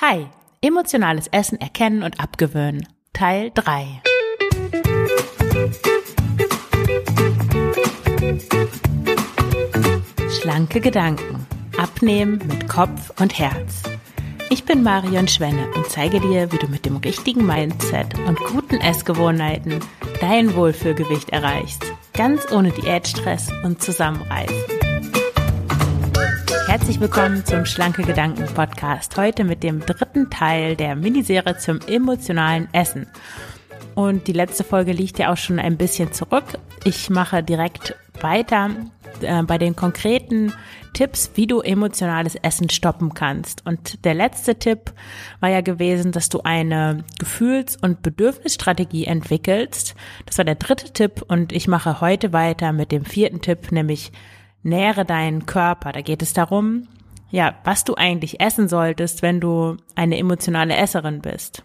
Hi, 0.00 0.26
emotionales 0.60 1.26
Essen 1.26 1.60
erkennen 1.60 2.04
und 2.04 2.20
abgewöhnen. 2.20 2.86
Teil 3.12 3.50
3. 3.52 4.00
Schlanke 10.30 10.80
Gedanken. 10.80 11.44
Abnehmen 11.76 12.40
mit 12.46 12.68
Kopf 12.68 13.12
und 13.20 13.36
Herz. 13.40 13.82
Ich 14.50 14.64
bin 14.64 14.84
Marion 14.84 15.26
Schwenne 15.26 15.66
und 15.74 15.86
zeige 15.86 16.20
dir, 16.20 16.52
wie 16.52 16.58
du 16.58 16.68
mit 16.68 16.86
dem 16.86 16.98
richtigen 16.98 17.44
Mindset 17.44 18.16
und 18.20 18.38
guten 18.38 18.76
Essgewohnheiten 18.76 19.80
dein 20.20 20.54
Wohlfühlgewicht 20.54 21.30
erreichst. 21.30 21.84
Ganz 22.12 22.52
ohne 22.52 22.70
Diätstress 22.70 23.48
und 23.64 23.82
Zusammenreißen. 23.82 24.77
Herzlich 26.68 27.00
willkommen 27.00 27.46
zum 27.46 27.64
Schlanke 27.64 28.02
Gedanken 28.02 28.44
Podcast. 28.44 29.16
Heute 29.16 29.42
mit 29.42 29.62
dem 29.62 29.80
dritten 29.80 30.28
Teil 30.28 30.76
der 30.76 30.96
Miniserie 30.96 31.56
zum 31.56 31.80
emotionalen 31.88 32.68
Essen. 32.74 33.06
Und 33.94 34.26
die 34.26 34.34
letzte 34.34 34.64
Folge 34.64 34.92
liegt 34.92 35.18
ja 35.18 35.32
auch 35.32 35.38
schon 35.38 35.58
ein 35.58 35.78
bisschen 35.78 36.12
zurück. 36.12 36.44
Ich 36.84 37.08
mache 37.08 37.42
direkt 37.42 37.96
weiter 38.20 38.68
äh, 39.22 39.42
bei 39.44 39.56
den 39.56 39.76
konkreten 39.76 40.52
Tipps, 40.92 41.30
wie 41.36 41.46
du 41.46 41.60
emotionales 41.60 42.34
Essen 42.34 42.68
stoppen 42.68 43.14
kannst. 43.14 43.64
Und 43.64 44.04
der 44.04 44.12
letzte 44.12 44.56
Tipp 44.58 44.92
war 45.40 45.48
ja 45.48 45.62
gewesen, 45.62 46.12
dass 46.12 46.28
du 46.28 46.42
eine 46.42 47.02
Gefühls- 47.18 47.78
und 47.80 48.02
Bedürfnisstrategie 48.02 49.06
entwickelst. 49.06 49.94
Das 50.26 50.36
war 50.36 50.44
der 50.44 50.56
dritte 50.56 50.92
Tipp 50.92 51.24
und 51.28 51.52
ich 51.52 51.66
mache 51.66 52.02
heute 52.02 52.34
weiter 52.34 52.74
mit 52.74 52.92
dem 52.92 53.06
vierten 53.06 53.40
Tipp, 53.40 53.72
nämlich 53.72 54.12
nähere 54.68 55.04
deinen 55.04 55.46
Körper. 55.46 55.92
Da 55.92 56.00
geht 56.00 56.22
es 56.22 56.32
darum, 56.32 56.88
ja, 57.30 57.54
was 57.64 57.84
du 57.84 57.94
eigentlich 57.94 58.40
essen 58.40 58.68
solltest, 58.68 59.22
wenn 59.22 59.40
du 59.40 59.76
eine 59.94 60.18
emotionale 60.18 60.76
Esserin 60.76 61.20
bist. 61.20 61.62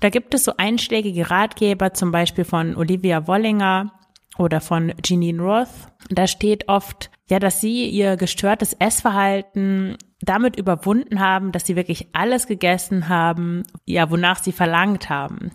Da 0.00 0.10
gibt 0.10 0.34
es 0.34 0.44
so 0.44 0.52
einschlägige 0.56 1.30
Ratgeber, 1.30 1.94
zum 1.94 2.10
Beispiel 2.10 2.44
von 2.44 2.76
Olivia 2.76 3.26
Wollinger 3.26 3.92
oder 4.36 4.60
von 4.60 4.92
Jeanine 5.02 5.42
Roth. 5.42 5.68
Da 6.10 6.26
steht 6.26 6.68
oft, 6.68 7.10
ja, 7.30 7.38
dass 7.38 7.60
sie 7.60 7.88
ihr 7.88 8.16
gestörtes 8.16 8.74
Essverhalten 8.74 9.96
damit 10.20 10.56
überwunden 10.56 11.20
haben, 11.20 11.52
dass 11.52 11.66
sie 11.66 11.76
wirklich 11.76 12.08
alles 12.12 12.46
gegessen 12.46 13.08
haben, 13.08 13.64
ja, 13.84 14.10
wonach 14.10 14.42
sie 14.42 14.52
verlangt 14.52 15.10
haben. 15.10 15.50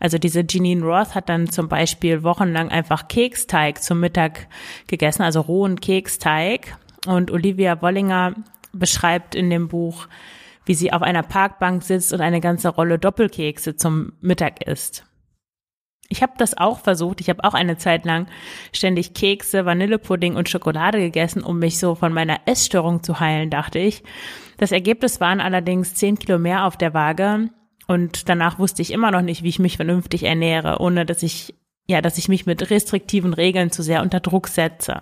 Also 0.00 0.18
diese 0.18 0.44
Jeanine 0.46 0.84
Roth 0.84 1.14
hat 1.14 1.28
dann 1.28 1.48
zum 1.48 1.68
Beispiel 1.68 2.24
wochenlang 2.24 2.70
einfach 2.70 3.06
Keksteig 3.06 3.82
zum 3.82 4.00
Mittag 4.00 4.48
gegessen, 4.88 5.22
also 5.22 5.40
rohen 5.40 5.80
Keksteig. 5.80 6.76
Und 7.06 7.30
Olivia 7.30 7.80
Wollinger 7.82 8.34
beschreibt 8.72 9.34
in 9.34 9.48
dem 9.48 9.68
Buch, 9.68 10.08
wie 10.66 10.74
sie 10.74 10.92
auf 10.92 11.02
einer 11.02 11.22
Parkbank 11.22 11.82
sitzt 11.82 12.12
und 12.12 12.20
eine 12.20 12.40
ganze 12.40 12.68
Rolle 12.68 12.98
Doppelkekse 12.98 13.76
zum 13.76 14.12
Mittag 14.20 14.66
isst. 14.66 15.04
Ich 16.12 16.22
habe 16.22 16.32
das 16.36 16.58
auch 16.58 16.80
versucht. 16.80 17.20
Ich 17.20 17.30
habe 17.30 17.44
auch 17.44 17.54
eine 17.54 17.78
Zeit 17.78 18.04
lang 18.04 18.26
ständig 18.72 19.14
Kekse, 19.14 19.64
Vanillepudding 19.64 20.34
und 20.34 20.48
Schokolade 20.48 20.98
gegessen, 20.98 21.42
um 21.42 21.60
mich 21.60 21.78
so 21.78 21.94
von 21.94 22.12
meiner 22.12 22.40
Essstörung 22.46 23.04
zu 23.04 23.20
heilen, 23.20 23.48
dachte 23.48 23.78
ich. 23.78 24.02
Das 24.58 24.72
Ergebnis 24.72 25.20
waren 25.20 25.40
allerdings 25.40 25.94
zehn 25.94 26.18
Kilo 26.18 26.38
mehr 26.38 26.66
auf 26.66 26.76
der 26.76 26.94
Waage 26.94 27.50
und 27.86 28.28
danach 28.28 28.58
wusste 28.58 28.82
ich 28.82 28.92
immer 28.92 29.12
noch 29.12 29.22
nicht, 29.22 29.44
wie 29.44 29.48
ich 29.48 29.60
mich 29.60 29.76
vernünftig 29.76 30.24
ernähre, 30.24 30.80
ohne 30.80 31.06
dass 31.06 31.22
ich, 31.22 31.54
ja, 31.86 32.02
dass 32.02 32.18
ich 32.18 32.28
mich 32.28 32.44
mit 32.44 32.70
restriktiven 32.70 33.32
Regeln 33.32 33.70
zu 33.70 33.84
sehr 33.84 34.02
unter 34.02 34.18
Druck 34.18 34.48
setze. 34.48 35.00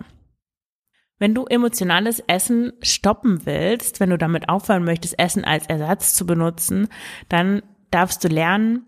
Wenn 1.19 1.34
du 1.34 1.47
emotionales 1.47 2.20
Essen 2.27 2.75
stoppen 2.83 3.47
willst, 3.47 3.98
wenn 3.98 4.11
du 4.11 4.19
damit 4.19 4.48
aufhören 4.48 4.84
möchtest, 4.84 5.19
Essen 5.19 5.45
als 5.45 5.67
Ersatz 5.67 6.15
zu 6.15 6.27
benutzen, 6.27 6.89
dann 7.28 7.62
darfst 7.91 8.22
du 8.22 8.28
lernen, 8.28 8.84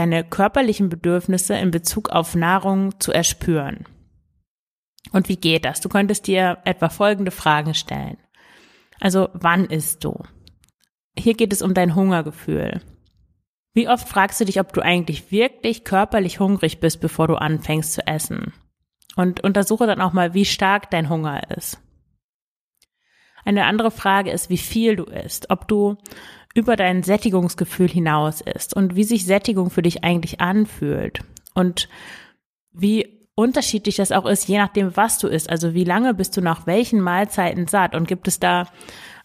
deine 0.00 0.24
körperlichen 0.24 0.88
Bedürfnisse 0.88 1.54
in 1.56 1.70
Bezug 1.70 2.08
auf 2.08 2.34
Nahrung 2.34 2.98
zu 3.00 3.12
erspüren. 3.12 3.84
Und 5.12 5.28
wie 5.28 5.36
geht 5.36 5.66
das? 5.66 5.82
Du 5.82 5.90
könntest 5.90 6.26
dir 6.26 6.56
etwa 6.64 6.88
folgende 6.88 7.30
Fragen 7.30 7.74
stellen. 7.74 8.16
Also, 8.98 9.28
wann 9.34 9.66
isst 9.66 10.02
du? 10.02 10.22
Hier 11.18 11.34
geht 11.34 11.52
es 11.52 11.60
um 11.60 11.74
dein 11.74 11.94
Hungergefühl. 11.94 12.80
Wie 13.74 13.88
oft 13.88 14.08
fragst 14.08 14.40
du 14.40 14.46
dich, 14.46 14.58
ob 14.58 14.72
du 14.72 14.80
eigentlich 14.80 15.30
wirklich 15.30 15.84
körperlich 15.84 16.40
hungrig 16.40 16.80
bist, 16.80 17.02
bevor 17.02 17.28
du 17.28 17.34
anfängst 17.34 17.92
zu 17.92 18.06
essen? 18.06 18.54
Und 19.16 19.44
untersuche 19.44 19.86
dann 19.86 20.00
auch 20.00 20.14
mal, 20.14 20.32
wie 20.32 20.46
stark 20.46 20.90
dein 20.90 21.10
Hunger 21.10 21.50
ist. 21.50 21.78
Eine 23.44 23.66
andere 23.66 23.90
Frage 23.90 24.30
ist, 24.30 24.48
wie 24.48 24.58
viel 24.58 24.96
du 24.96 25.04
isst. 25.04 25.50
Ob 25.50 25.68
du 25.68 25.98
über 26.54 26.76
dein 26.76 27.02
Sättigungsgefühl 27.02 27.88
hinaus 27.88 28.40
ist 28.40 28.74
und 28.74 28.96
wie 28.96 29.04
sich 29.04 29.24
Sättigung 29.24 29.70
für 29.70 29.82
dich 29.82 30.02
eigentlich 30.04 30.40
anfühlt 30.40 31.20
und 31.54 31.88
wie 32.72 33.20
unterschiedlich 33.34 33.96
das 33.96 34.12
auch 34.12 34.26
ist, 34.26 34.48
je 34.48 34.58
nachdem, 34.58 34.96
was 34.96 35.18
du 35.18 35.28
isst. 35.28 35.48
Also 35.48 35.74
wie 35.74 35.84
lange 35.84 36.14
bist 36.14 36.36
du 36.36 36.40
nach 36.40 36.66
welchen 36.66 37.00
Mahlzeiten 37.00 37.66
satt 37.66 37.94
und 37.94 38.08
gibt 38.08 38.28
es 38.28 38.38
da 38.38 38.66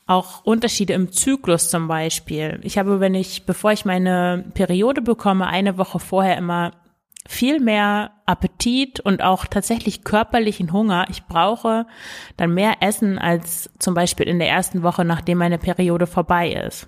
auch 0.08 0.46
Unterschiede 0.46 0.94
im 0.94 1.12
Zyklus 1.12 1.70
zum 1.70 1.88
Beispiel. 1.88 2.60
Ich 2.64 2.78
habe, 2.78 3.00
wenn 3.00 3.16
ich, 3.16 3.46
bevor 3.46 3.72
ich 3.72 3.86
meine 3.86 4.46
Periode 4.54 5.02
bekomme, 5.02 5.48
eine 5.48 5.78
Woche 5.78 6.00
vorher 6.00 6.38
immer 6.38 6.72
viel 7.28 7.60
mehr 7.60 8.12
Appetit 8.28 9.00
und 9.00 9.24
auch 9.24 9.46
tatsächlich 9.46 10.04
körperlichen 10.04 10.72
Hunger. 10.72 11.08
Ich 11.10 11.26
brauche 11.26 11.88
dann 12.38 12.54
mehr 12.54 12.76
Essen 12.82 13.18
als 13.18 13.72
zum 13.80 13.96
Beispiel 13.96 14.28
in 14.28 14.38
der 14.38 14.50
ersten 14.50 14.84
Woche, 14.84 15.04
nachdem 15.04 15.40
meine 15.40 15.58
Periode 15.58 16.06
vorbei 16.06 16.52
ist. 16.52 16.88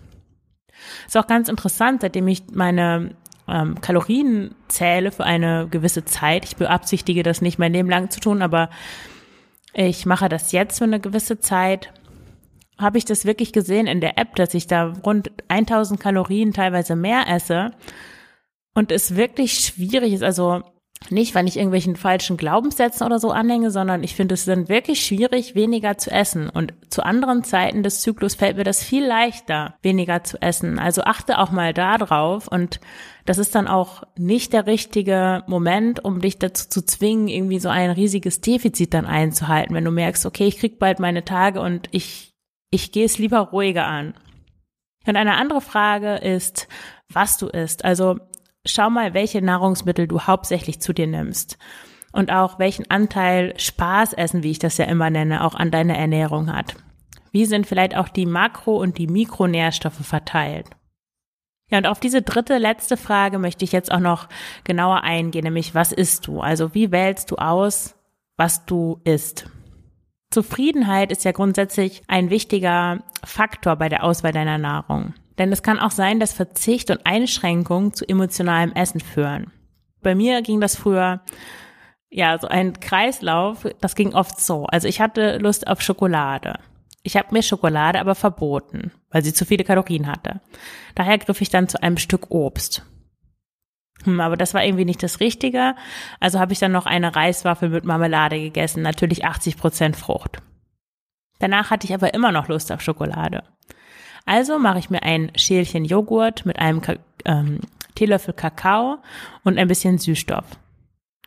Ist 1.05 1.17
auch 1.17 1.27
ganz 1.27 1.49
interessant, 1.49 2.01
seitdem 2.01 2.27
ich 2.27 2.43
meine 2.51 3.15
ähm, 3.47 3.79
Kalorien 3.81 4.55
zähle 4.67 5.11
für 5.11 5.23
eine 5.23 5.67
gewisse 5.69 6.05
Zeit. 6.05 6.45
Ich 6.45 6.55
beabsichtige 6.55 7.23
das 7.23 7.41
nicht 7.41 7.59
mein 7.59 7.73
Leben 7.73 7.89
lang 7.89 8.09
zu 8.09 8.19
tun, 8.19 8.41
aber 8.41 8.69
ich 9.73 10.05
mache 10.05 10.29
das 10.29 10.51
jetzt 10.51 10.79
für 10.79 10.85
eine 10.85 10.99
gewisse 10.99 11.39
Zeit. 11.39 11.93
Habe 12.79 12.97
ich 12.97 13.05
das 13.05 13.25
wirklich 13.25 13.53
gesehen 13.53 13.87
in 13.87 14.01
der 14.01 14.17
App, 14.17 14.35
dass 14.35 14.53
ich 14.53 14.67
da 14.67 14.93
rund 15.05 15.31
1000 15.47 15.99
Kalorien 15.99 16.53
teilweise 16.53 16.95
mehr 16.95 17.27
esse 17.27 17.71
und 18.73 18.91
es 18.91 19.15
wirklich 19.15 19.59
schwierig 19.59 20.13
ist. 20.13 20.23
Also 20.23 20.63
nicht, 21.09 21.35
weil 21.35 21.47
ich 21.47 21.55
irgendwelchen 21.55 21.95
falschen 21.95 22.37
Glaubenssätzen 22.37 23.05
oder 23.05 23.19
so 23.19 23.31
anhänge, 23.31 23.71
sondern 23.71 24.03
ich 24.03 24.15
finde 24.15 24.33
es 24.33 24.45
dann 24.45 24.67
wirklich 24.67 25.05
schwierig, 25.05 25.55
weniger 25.55 25.97
zu 25.97 26.11
essen. 26.11 26.49
Und 26.49 26.73
zu 26.89 27.03
anderen 27.03 27.43
Zeiten 27.43 27.83
des 27.83 28.01
Zyklus 28.01 28.35
fällt 28.35 28.57
mir 28.57 28.63
das 28.63 28.83
viel 28.83 29.05
leichter, 29.05 29.75
weniger 29.81 30.23
zu 30.23 30.41
essen. 30.41 30.79
Also 30.79 31.03
achte 31.03 31.37
auch 31.37 31.51
mal 31.51 31.73
da 31.73 31.97
drauf. 31.97 32.47
Und 32.47 32.81
das 33.25 33.37
ist 33.37 33.55
dann 33.55 33.67
auch 33.67 34.03
nicht 34.17 34.53
der 34.53 34.67
richtige 34.67 35.43
Moment, 35.47 36.03
um 36.03 36.19
dich 36.19 36.39
dazu 36.39 36.67
zu 36.67 36.85
zwingen, 36.85 37.27
irgendwie 37.27 37.59
so 37.59 37.69
ein 37.69 37.91
riesiges 37.91 38.41
Defizit 38.41 38.93
dann 38.93 39.05
einzuhalten. 39.05 39.75
Wenn 39.75 39.85
du 39.85 39.91
merkst, 39.91 40.25
okay, 40.25 40.47
ich 40.47 40.57
krieg 40.57 40.77
bald 40.79 40.99
meine 40.99 41.23
Tage 41.23 41.61
und 41.61 41.87
ich, 41.91 42.33
ich 42.69 42.91
gehe 42.91 43.05
es 43.05 43.17
lieber 43.17 43.39
ruhiger 43.39 43.85
an. 43.85 44.13
Und 45.05 45.15
eine 45.15 45.35
andere 45.35 45.61
Frage 45.61 46.15
ist, 46.15 46.67
was 47.07 47.37
du 47.37 47.47
isst. 47.47 47.85
Also 47.85 48.17
schau 48.67 48.89
mal, 48.89 49.13
welche 49.13 49.41
Nahrungsmittel 49.41 50.07
du 50.07 50.21
hauptsächlich 50.21 50.81
zu 50.81 50.93
dir 50.93 51.07
nimmst 51.07 51.57
und 52.11 52.31
auch 52.31 52.59
welchen 52.59 52.89
Anteil 52.89 53.53
Spaßessen, 53.59 54.43
wie 54.43 54.51
ich 54.51 54.59
das 54.59 54.77
ja 54.77 54.85
immer 54.85 55.09
nenne, 55.09 55.43
auch 55.43 55.55
an 55.55 55.71
deiner 55.71 55.97
Ernährung 55.97 56.53
hat. 56.53 56.75
Wie 57.31 57.45
sind 57.45 57.67
vielleicht 57.67 57.95
auch 57.95 58.09
die 58.09 58.25
Makro- 58.25 58.79
und 58.79 58.97
die 58.97 59.07
Mikronährstoffe 59.07 60.05
verteilt? 60.05 60.67
Ja, 61.69 61.79
und 61.79 61.87
auf 61.87 61.99
diese 61.99 62.21
dritte, 62.21 62.57
letzte 62.57 62.95
Frage 62.95 63.39
möchte 63.39 63.65
ich 63.65 63.73
jetzt 63.73 63.91
auch 63.91 63.99
noch 63.99 64.29
genauer 64.63 65.03
eingehen, 65.03 65.43
nämlich 65.43 65.75
was 65.75 65.91
isst 65.91 66.25
du? 66.27 66.39
Also 66.39 66.73
wie 66.73 66.91
wählst 66.91 67.29
du 67.31 67.35
aus, 67.35 67.95
was 68.37 68.65
du 68.65 69.01
isst? 69.03 69.49
Zufriedenheit 70.31 71.11
ist 71.11 71.25
ja 71.25 71.31
grundsätzlich 71.31 72.03
ein 72.07 72.29
wichtiger 72.29 73.03
Faktor 73.23 73.75
bei 73.75 73.89
der 73.89 74.03
Auswahl 74.03 74.31
deiner 74.31 74.57
Nahrung. 74.57 75.13
Denn 75.37 75.51
es 75.51 75.63
kann 75.63 75.79
auch 75.79 75.91
sein, 75.91 76.19
dass 76.19 76.33
Verzicht 76.33 76.89
und 76.89 77.05
Einschränkung 77.05 77.93
zu 77.93 78.07
emotionalem 78.07 78.71
Essen 78.73 78.99
führen. 78.99 79.51
Bei 80.01 80.15
mir 80.15 80.41
ging 80.41 80.61
das 80.61 80.75
früher, 80.75 81.21
ja, 82.09 82.37
so 82.37 82.47
ein 82.47 82.79
Kreislauf, 82.79 83.67
das 83.81 83.95
ging 83.95 84.13
oft 84.13 84.39
so. 84.39 84.65
Also 84.65 84.87
ich 84.87 85.01
hatte 85.01 85.37
Lust 85.37 85.67
auf 85.67 85.81
Schokolade. 85.81 86.59
Ich 87.03 87.15
habe 87.15 87.29
mir 87.31 87.43
Schokolade 87.43 87.99
aber 87.99 88.15
verboten, 88.15 88.91
weil 89.11 89.23
sie 89.23 89.33
zu 89.33 89.45
viele 89.45 89.63
Kalorien 89.63 90.07
hatte. 90.07 90.41
Daher 90.95 91.17
griff 91.17 91.41
ich 91.41 91.49
dann 91.49 91.69
zu 91.69 91.81
einem 91.81 91.97
Stück 91.97 92.31
Obst. 92.31 92.83
Hm, 94.03 94.19
aber 94.19 94.37
das 94.37 94.53
war 94.53 94.63
irgendwie 94.63 94.85
nicht 94.85 95.03
das 95.03 95.19
Richtige. 95.19 95.75
Also 96.19 96.39
habe 96.39 96.53
ich 96.53 96.59
dann 96.59 96.71
noch 96.71 96.85
eine 96.85 97.15
Reiswaffel 97.15 97.69
mit 97.69 97.85
Marmelade 97.85 98.39
gegessen, 98.39 98.81
natürlich 98.81 99.25
80 99.25 99.57
Prozent 99.57 99.95
Frucht. 99.95 100.41
Danach 101.39 101.69
hatte 101.69 101.85
ich 101.85 101.93
aber 101.93 102.13
immer 102.13 102.31
noch 102.31 102.47
Lust 102.47 102.71
auf 102.71 102.81
Schokolade. 102.81 103.43
Also 104.27 104.59
mache 104.59 104.79
ich 104.79 104.89
mir 104.89 105.03
ein 105.03 105.31
Schälchen 105.37 105.85
Joghurt 105.85 106.45
mit 106.45 106.59
einem 106.59 106.81
ähm, 107.23 107.61
Teelöffel 107.95 108.33
Kakao 108.33 108.97
und 109.45 109.57
ein 109.57 109.69
bisschen 109.69 109.97
Süßstoff. 109.97 110.43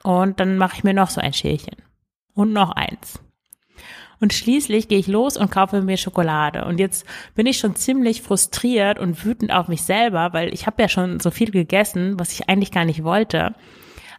Und 0.02 0.38
dann 0.38 0.58
mache 0.58 0.76
ich 0.76 0.84
mir 0.84 0.92
noch 0.92 1.08
so 1.08 1.20
ein 1.20 1.32
Schälchen. 1.32 1.76
Und 2.34 2.52
noch 2.52 2.72
eins. 2.72 3.18
Und 4.20 4.34
schließlich 4.34 4.88
gehe 4.88 4.98
ich 4.98 5.06
los 5.06 5.38
und 5.38 5.50
kaufe 5.50 5.80
mir 5.80 5.96
Schokolade. 5.96 6.66
Und 6.66 6.78
jetzt 6.78 7.06
bin 7.34 7.46
ich 7.46 7.56
schon 7.56 7.74
ziemlich 7.74 8.20
frustriert 8.20 8.98
und 8.98 9.24
wütend 9.24 9.50
auf 9.50 9.68
mich 9.68 9.82
selber, 9.82 10.34
weil 10.34 10.52
ich 10.52 10.66
habe 10.66 10.82
ja 10.82 10.88
schon 10.90 11.20
so 11.20 11.30
viel 11.30 11.50
gegessen, 11.50 12.20
was 12.20 12.32
ich 12.32 12.50
eigentlich 12.50 12.70
gar 12.70 12.84
nicht 12.84 13.02
wollte. 13.02 13.54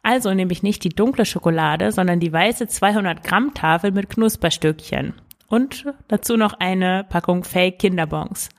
Also 0.01 0.33
nehme 0.33 0.51
ich 0.51 0.63
nicht 0.63 0.83
die 0.83 0.89
dunkle 0.89 1.25
Schokolade, 1.25 1.91
sondern 1.91 2.19
die 2.19 2.33
weiße 2.33 2.67
200 2.67 3.23
Gramm 3.23 3.53
Tafel 3.53 3.91
mit 3.91 4.09
Knusperstückchen. 4.09 5.13
Und 5.47 5.85
dazu 6.07 6.35
noch 6.35 6.53
eine 6.53 7.05
Packung 7.07 7.43
Fake 7.43 7.77
Kinderbons. 7.77 8.49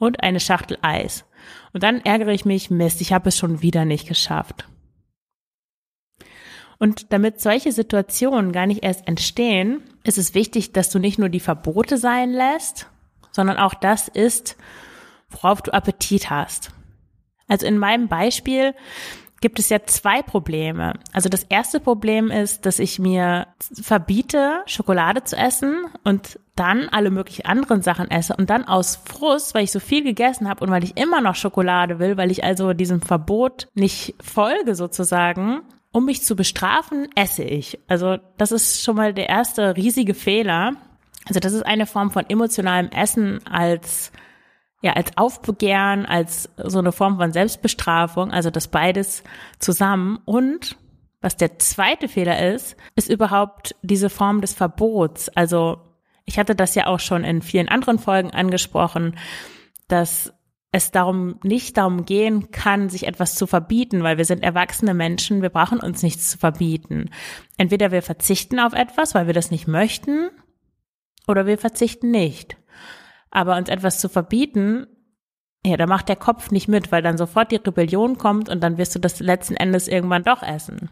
Und 0.00 0.24
eine 0.24 0.40
Schachtel 0.40 0.78
Eis. 0.82 1.24
Und 1.72 1.84
dann 1.84 2.00
ärgere 2.00 2.32
ich 2.32 2.44
mich, 2.44 2.70
Mist, 2.70 3.00
ich 3.00 3.12
habe 3.12 3.28
es 3.28 3.36
schon 3.36 3.62
wieder 3.62 3.84
nicht 3.84 4.08
geschafft. 4.08 4.66
Und 6.78 7.12
damit 7.12 7.40
solche 7.40 7.70
Situationen 7.70 8.52
gar 8.52 8.66
nicht 8.66 8.82
erst 8.82 9.06
entstehen, 9.06 9.82
ist 10.02 10.16
es 10.16 10.34
wichtig, 10.34 10.72
dass 10.72 10.88
du 10.88 10.98
nicht 10.98 11.18
nur 11.18 11.28
die 11.28 11.38
Verbote 11.38 11.98
sein 11.98 12.32
lässt, 12.32 12.88
sondern 13.30 13.58
auch 13.58 13.74
das 13.74 14.08
ist, 14.08 14.56
worauf 15.28 15.60
du 15.60 15.72
Appetit 15.72 16.30
hast. 16.30 16.72
Also 17.46 17.66
in 17.66 17.76
meinem 17.76 18.08
Beispiel 18.08 18.74
gibt 19.40 19.58
es 19.58 19.70
ja 19.70 19.84
zwei 19.86 20.22
Probleme. 20.22 20.94
Also 21.12 21.28
das 21.28 21.44
erste 21.44 21.80
Problem 21.80 22.30
ist, 22.30 22.66
dass 22.66 22.78
ich 22.78 22.98
mir 22.98 23.46
verbiete, 23.80 24.62
Schokolade 24.66 25.24
zu 25.24 25.36
essen 25.36 25.86
und 26.04 26.38
dann 26.56 26.88
alle 26.90 27.10
möglichen 27.10 27.46
anderen 27.46 27.80
Sachen 27.80 28.10
esse 28.10 28.36
und 28.36 28.50
dann 28.50 28.64
aus 28.64 28.96
Frust, 28.96 29.54
weil 29.54 29.64
ich 29.64 29.72
so 29.72 29.80
viel 29.80 30.04
gegessen 30.04 30.48
habe 30.48 30.62
und 30.62 30.70
weil 30.70 30.84
ich 30.84 30.96
immer 30.98 31.22
noch 31.22 31.34
Schokolade 31.34 31.98
will, 31.98 32.18
weil 32.18 32.30
ich 32.30 32.44
also 32.44 32.74
diesem 32.74 33.00
Verbot 33.00 33.68
nicht 33.74 34.14
folge 34.22 34.74
sozusagen, 34.74 35.62
um 35.90 36.04
mich 36.04 36.22
zu 36.22 36.36
bestrafen, 36.36 37.08
esse 37.14 37.42
ich. 37.42 37.80
Also 37.88 38.18
das 38.36 38.52
ist 38.52 38.84
schon 38.84 38.96
mal 38.96 39.14
der 39.14 39.30
erste 39.30 39.76
riesige 39.76 40.14
Fehler. 40.14 40.74
Also 41.26 41.40
das 41.40 41.54
ist 41.54 41.64
eine 41.64 41.86
Form 41.86 42.10
von 42.10 42.28
emotionalem 42.28 42.90
Essen 42.90 43.40
als 43.46 44.12
ja, 44.82 44.94
als 44.94 45.16
Aufbegehren, 45.16 46.06
als 46.06 46.48
so 46.56 46.78
eine 46.78 46.92
Form 46.92 47.18
von 47.18 47.32
Selbstbestrafung, 47.32 48.30
also 48.30 48.50
das 48.50 48.68
beides 48.68 49.22
zusammen. 49.58 50.18
Und 50.24 50.76
was 51.20 51.36
der 51.36 51.58
zweite 51.58 52.08
Fehler 52.08 52.54
ist, 52.54 52.76
ist 52.96 53.10
überhaupt 53.10 53.74
diese 53.82 54.08
Form 54.08 54.40
des 54.40 54.54
Verbots. 54.54 55.28
Also 55.30 55.78
ich 56.24 56.38
hatte 56.38 56.54
das 56.54 56.74
ja 56.74 56.86
auch 56.86 57.00
schon 57.00 57.24
in 57.24 57.42
vielen 57.42 57.68
anderen 57.68 57.98
Folgen 57.98 58.30
angesprochen, 58.30 59.16
dass 59.88 60.32
es 60.72 60.92
darum 60.92 61.38
nicht 61.42 61.76
darum 61.76 62.04
gehen 62.04 62.52
kann, 62.52 62.88
sich 62.88 63.06
etwas 63.06 63.34
zu 63.34 63.46
verbieten, 63.46 64.02
weil 64.04 64.18
wir 64.18 64.24
sind 64.24 64.42
erwachsene 64.42 64.94
Menschen, 64.94 65.42
wir 65.42 65.50
brauchen 65.50 65.80
uns 65.80 66.02
nichts 66.02 66.30
zu 66.30 66.38
verbieten. 66.38 67.10
Entweder 67.58 67.90
wir 67.90 68.02
verzichten 68.02 68.60
auf 68.60 68.72
etwas, 68.72 69.14
weil 69.14 69.26
wir 69.26 69.34
das 69.34 69.50
nicht 69.50 69.66
möchten, 69.66 70.30
oder 71.26 71.46
wir 71.46 71.58
verzichten 71.58 72.10
nicht. 72.10 72.56
Aber 73.30 73.56
uns 73.56 73.68
etwas 73.68 74.00
zu 74.00 74.08
verbieten, 74.08 74.86
ja, 75.64 75.76
da 75.76 75.86
macht 75.86 76.08
der 76.08 76.16
Kopf 76.16 76.50
nicht 76.50 76.68
mit, 76.68 76.90
weil 76.90 77.02
dann 77.02 77.18
sofort 77.18 77.52
die 77.52 77.56
Rebellion 77.56 78.18
kommt 78.18 78.48
und 78.48 78.62
dann 78.62 78.78
wirst 78.78 78.94
du 78.94 78.98
das 78.98 79.20
letzten 79.20 79.56
Endes 79.56 79.88
irgendwann 79.88 80.22
doch 80.22 80.42
essen. 80.42 80.90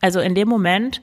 Also 0.00 0.20
in 0.20 0.34
dem 0.34 0.48
Moment, 0.48 1.00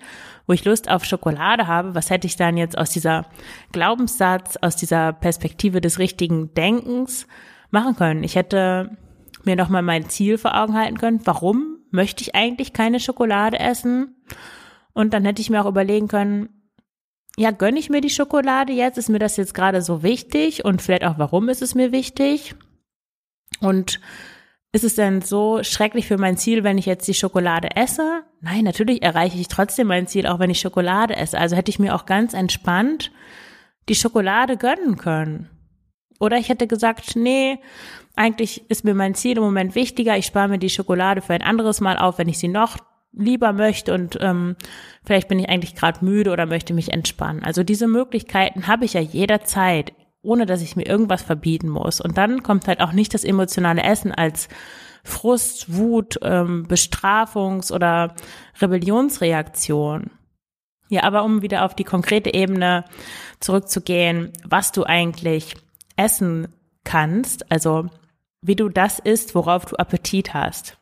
wo 0.48 0.54
ich 0.54 0.66
Lust 0.66 0.90
auf 0.90 1.06
Schokolade 1.06 1.68
habe, 1.68 1.96
was 1.96 2.10
hätte 2.10 2.28
ich 2.28 2.36
dann 2.36 2.58
jetzt 2.58 2.78
aus 2.78 2.90
dieser 2.90 3.25
Glaubenssatz, 3.72 4.58
aus 4.58 4.75
dieser 4.75 5.13
Perspektive 5.13 5.80
des 5.80 5.98
richtigen 5.98 6.54
Denkens 6.54 7.28
machen 7.69 7.96
können? 7.96 8.24
Ich 8.24 8.36
hätte 8.36 8.98
mir 9.46 9.56
nochmal 9.56 9.81
mein 9.81 10.10
Ziel 10.10 10.38
vor 10.38 10.56
Augen 10.62 10.74
halten 10.74 10.98
können. 10.98 11.22
Warum 11.24 11.78
möchte 11.90 12.22
ich 12.22 12.36
eigentlich 12.36 12.74
keine 12.74 13.00
Schokolade 13.00 13.60
essen? 13.60 14.16
Und 14.94 15.13
dann 15.13 15.24
hätte 15.24 15.42
ich 15.42 15.50
mir 15.50 15.63
auch 15.63 15.69
überlegen 15.69 16.10
können, 16.10 16.50
ja, 17.38 17.51
gönne 17.51 17.80
ich 17.80 17.89
mir 17.89 18.01
die 18.01 18.10
Schokolade 18.10 18.74
jetzt? 18.74 18.98
Ist 18.98 19.10
mir 19.10 19.19
das 19.19 19.38
jetzt 19.38 19.54
gerade 19.54 19.81
so 19.81 20.04
wichtig? 20.04 20.66
Und 20.66 20.81
vielleicht 20.81 21.06
auch, 21.06 21.18
warum 21.18 21.50
ist 21.50 21.62
es 21.62 21.75
mir 21.75 21.92
wichtig? 21.92 22.56
Und 23.60 24.00
ist 24.74 24.83
es 24.83 24.95
denn 24.95 25.22
so 25.22 25.63
schrecklich 25.63 26.07
für 26.07 26.18
mein 26.18 26.38
Ziel, 26.38 26.63
wenn 26.63 26.78
ich 26.78 26.86
jetzt 26.86 27.07
die 27.07 27.13
Schokolade 27.13 27.75
esse? 27.75 28.24
Nein, 28.42 28.63
natürlich 28.63 29.01
erreiche 29.01 29.38
ich 29.38 29.48
trotzdem 29.48 29.88
mein 29.88 30.07
Ziel, 30.07 30.28
auch 30.28 30.39
wenn 30.39 30.50
ich 30.50 30.60
Schokolade 30.60 31.16
esse. 31.16 31.38
Also 31.38 31.56
hätte 31.56 31.69
ich 31.69 31.80
mir 31.80 31.95
auch 31.95 32.06
ganz 32.06 32.33
entspannt 32.33 33.12
die 33.89 33.95
Schokolade 33.95 34.57
gönnen 34.57 34.98
können. 34.98 35.50
Oder 36.19 36.38
ich 36.38 36.50
hätte 36.50 36.68
gesagt, 36.68 37.16
nee, 37.16 37.60
eigentlich 38.16 38.69
ist 38.69 38.84
mir 38.86 38.94
mein 38.94 39.16
Ziel 39.16 39.38
im 39.38 39.44
Moment 39.44 39.75
wichtiger. 39.75 40.18
Ich 40.18 40.27
spare 40.27 40.48
mir 40.48 40.60
die 40.60 40.69
Schokolade 40.69 41.22
für 41.22 41.34
ein 41.34 41.42
anderes 41.42 41.81
Mal 41.81 41.98
auf, 41.98 42.18
wenn 42.18 42.30
ich 42.30 42.38
sie 42.38 42.48
noch 42.48 42.77
lieber 43.13 43.54
möchte 43.54 43.94
und 43.94 44.18
ähm, 44.22 44.56
vielleicht 45.04 45.28
bin 45.28 45.40
ich 45.40 45.50
eigentlich 45.50 45.75
gerade 45.75 46.04
müde 46.04 46.31
oder 46.31 46.46
möchte 46.46 46.74
mich 46.74 46.94
entspannen. 46.94 47.44
Also 47.44 47.63
diese 47.63 47.88
Möglichkeiten 47.88 48.68
habe 48.68 48.86
ich 48.86 48.94
ja 48.94 49.02
jederzeit, 49.02 49.94
ohne 50.22 50.46
dass 50.46 50.62
ich 50.62 50.75
mir 50.75 50.86
irgendwas 50.86 51.22
verbieten 51.22 51.69
muss. 51.69 52.00
Und 52.00 52.18
dann 52.18 52.44
kommt 52.44 52.68
halt 52.68 52.80
auch 52.80 52.94
nicht 52.94 53.13
das 53.13 53.24
emotionale 53.24 53.84
Essen 53.84 54.12
als 54.12 54.48
Frust, 55.04 55.74
Wut, 55.74 56.19
ähm, 56.22 56.68
Bestrafungs- 56.68 57.74
oder 57.74 58.16
Rebellionsreaktion. 58.62 60.12
Ja, 60.90 61.04
aber 61.04 61.24
um 61.24 61.42
wieder 61.42 61.66
auf 61.66 61.74
die 61.74 61.84
konkrete 61.84 62.34
Ebene 62.34 62.86
zurückzugehen, 63.40 64.31
was 64.44 64.72
du 64.72 64.84
eigentlich 64.84 65.56
essen 65.96 66.50
kannst, 66.84 67.52
also 67.52 67.88
wie 68.42 68.56
du 68.56 68.69
das 68.69 69.00
isst, 69.00 69.34
worauf 69.36 69.66
du 69.66 69.75
Appetit 69.78 70.34
hast. 70.34 70.81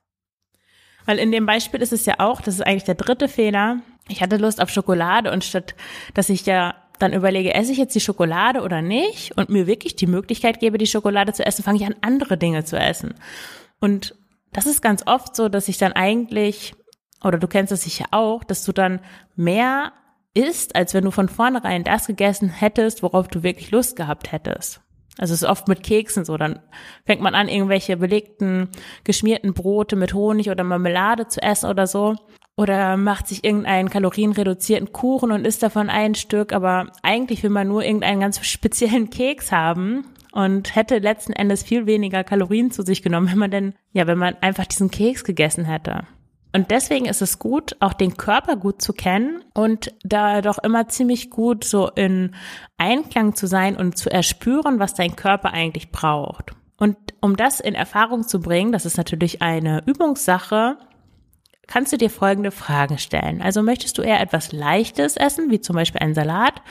Weil 1.09 1.17
in 1.17 1.31
dem 1.31 1.47
Beispiel 1.47 1.81
ist 1.81 1.91
es 1.91 2.05
ja 2.05 2.19
auch, 2.19 2.39
das 2.39 2.53
ist 2.53 2.61
eigentlich 2.61 2.83
der 2.83 2.93
dritte 2.93 3.27
Fehler. 3.27 3.79
Ich 4.09 4.21
hatte 4.21 4.37
Lust 4.37 4.61
auf 4.61 4.69
Schokolade 4.69 5.31
und 5.31 5.43
statt, 5.43 5.73
dass 6.13 6.29
ich 6.29 6.45
ja 6.45 6.75
dann 6.99 7.13
überlege, 7.13 7.55
esse 7.55 7.71
ich 7.71 7.79
jetzt 7.79 7.95
die 7.95 7.99
Schokolade 7.99 8.61
oder 8.61 8.83
nicht 8.83 9.35
und 9.35 9.49
mir 9.49 9.65
wirklich 9.65 9.95
die 9.95 10.05
Möglichkeit 10.05 10.59
gebe, 10.59 10.77
die 10.77 10.85
Schokolade 10.85 11.33
zu 11.33 11.43
essen, 11.43 11.63
fange 11.63 11.79
ich 11.79 11.85
an, 11.87 11.95
andere 12.01 12.37
Dinge 12.37 12.63
zu 12.63 12.77
essen. 12.77 13.15
Und 13.79 14.13
das 14.53 14.67
ist 14.67 14.83
ganz 14.83 15.01
oft 15.07 15.35
so, 15.35 15.49
dass 15.49 15.67
ich 15.67 15.79
dann 15.79 15.93
eigentlich, 15.93 16.75
oder 17.23 17.39
du 17.39 17.47
kennst 17.47 17.71
es 17.71 17.81
sicher 17.81 18.05
auch, 18.11 18.43
dass 18.43 18.63
du 18.63 18.71
dann 18.71 18.99
mehr 19.35 19.93
isst, 20.35 20.75
als 20.75 20.93
wenn 20.93 21.05
du 21.05 21.09
von 21.09 21.27
vornherein 21.27 21.83
das 21.83 22.05
gegessen 22.05 22.49
hättest, 22.49 23.01
worauf 23.01 23.27
du 23.29 23.41
wirklich 23.41 23.71
Lust 23.71 23.95
gehabt 23.95 24.31
hättest. 24.31 24.79
Also 25.19 25.33
es 25.33 25.43
ist 25.43 25.49
oft 25.49 25.67
mit 25.67 25.83
Keksen 25.83 26.23
so. 26.23 26.37
Dann 26.37 26.59
fängt 27.05 27.21
man 27.21 27.35
an, 27.35 27.49
irgendwelche 27.49 27.97
belegten, 27.97 28.69
geschmierten 29.03 29.53
Brote 29.53 29.95
mit 29.95 30.13
Honig 30.13 30.49
oder 30.49 30.63
Marmelade 30.63 31.27
zu 31.27 31.41
essen 31.41 31.69
oder 31.69 31.87
so. 31.87 32.15
Oder 32.55 32.97
macht 32.97 33.27
sich 33.27 33.43
irgendeinen 33.43 33.89
kalorienreduzierten 33.89 34.91
Kuchen 34.91 35.31
und 35.31 35.45
isst 35.45 35.61
davon 35.61 35.89
ein 35.89 36.15
Stück. 36.15 36.53
Aber 36.53 36.87
eigentlich 37.03 37.43
will 37.43 37.49
man 37.49 37.67
nur 37.67 37.83
irgendeinen 37.83 38.21
ganz 38.21 38.43
speziellen 38.45 39.09
Keks 39.09 39.51
haben 39.51 40.05
und 40.31 40.75
hätte 40.75 40.99
letzten 40.99 41.33
Endes 41.33 41.63
viel 41.63 41.85
weniger 41.85 42.23
Kalorien 42.23 42.71
zu 42.71 42.83
sich 42.83 43.01
genommen, 43.01 43.29
wenn 43.29 43.39
man 43.39 43.51
denn, 43.51 43.73
ja, 43.91 44.07
wenn 44.07 44.17
man 44.17 44.35
einfach 44.41 44.65
diesen 44.65 44.89
Keks 44.89 45.25
gegessen 45.25 45.65
hätte. 45.65 46.05
Und 46.51 46.71
deswegen 46.71 47.05
ist 47.05 47.21
es 47.21 47.37
gut, 47.37 47.75
auch 47.79 47.93
den 47.93 48.17
Körper 48.17 48.55
gut 48.55 48.81
zu 48.81 48.93
kennen 48.93 49.43
und 49.53 49.93
da 50.03 50.41
doch 50.41 50.57
immer 50.57 50.87
ziemlich 50.87 51.29
gut 51.29 51.63
so 51.63 51.89
in 51.89 52.33
Einklang 52.77 53.35
zu 53.35 53.45
sein 53.45 53.77
und 53.77 53.97
zu 53.97 54.09
erspüren, 54.09 54.79
was 54.79 54.95
dein 54.95 55.15
Körper 55.15 55.53
eigentlich 55.53 55.91
braucht. 55.91 56.53
Und 56.77 56.97
um 57.21 57.35
das 57.35 57.59
in 57.59 57.75
Erfahrung 57.75 58.27
zu 58.27 58.39
bringen, 58.39 58.71
das 58.71 58.85
ist 58.85 58.97
natürlich 58.97 59.41
eine 59.41 59.83
Übungssache, 59.85 60.77
kannst 61.67 61.93
du 61.93 61.97
dir 61.97 62.09
folgende 62.09 62.51
Fragen 62.51 62.97
stellen. 62.97 63.41
Also 63.43 63.61
möchtest 63.61 63.97
du 63.97 64.01
eher 64.01 64.21
etwas 64.21 64.51
Leichtes 64.51 65.17
essen, 65.17 65.51
wie 65.51 65.61
zum 65.61 65.75
Beispiel 65.75 66.01
einen 66.01 66.15
Salat, 66.15 66.63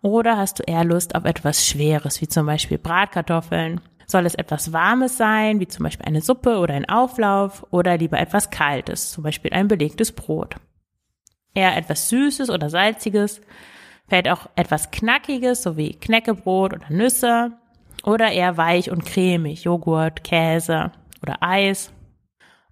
oder 0.00 0.36
hast 0.36 0.60
du 0.60 0.62
eher 0.62 0.84
Lust 0.84 1.16
auf 1.16 1.24
etwas 1.24 1.66
Schweres, 1.66 2.20
wie 2.20 2.28
zum 2.28 2.46
Beispiel 2.46 2.78
Bratkartoffeln 2.78 3.80
soll 4.06 4.26
es 4.26 4.34
etwas 4.34 4.72
Warmes 4.72 5.16
sein, 5.16 5.60
wie 5.60 5.68
zum 5.68 5.84
Beispiel 5.84 6.06
eine 6.06 6.20
Suppe 6.20 6.58
oder 6.58 6.74
ein 6.74 6.88
Auflauf, 6.88 7.66
oder 7.70 7.96
lieber 7.96 8.18
etwas 8.18 8.50
Kaltes, 8.50 9.12
zum 9.12 9.24
Beispiel 9.24 9.52
ein 9.52 9.68
belegtes 9.68 10.12
Brot? 10.12 10.56
Eher 11.54 11.76
etwas 11.76 12.08
Süßes 12.08 12.50
oder 12.50 12.70
Salziges, 12.70 13.40
vielleicht 14.08 14.28
auch 14.28 14.48
etwas 14.56 14.90
Knackiges, 14.90 15.62
so 15.62 15.76
wie 15.76 15.94
Knäckebrot 15.94 16.74
oder 16.74 16.90
Nüsse, 16.90 17.52
oder 18.04 18.30
eher 18.32 18.56
weich 18.56 18.90
und 18.90 19.06
cremig, 19.06 19.64
Joghurt, 19.64 20.24
Käse 20.24 20.92
oder 21.22 21.36
Eis, 21.40 21.92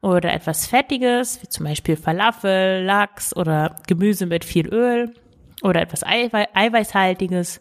oder 0.03 0.33
etwas 0.33 0.67
Fettiges, 0.67 1.43
wie 1.43 1.49
zum 1.49 1.65
Beispiel 1.65 1.97
Falafel, 1.97 2.85
Lachs 2.85 3.35
oder 3.35 3.77
Gemüse 3.87 4.27
mit 4.27 4.45
viel 4.45 4.69
Öl, 4.69 5.15
oder 5.63 5.81
etwas 5.81 6.03
Eiweißhaltiges, 6.05 7.61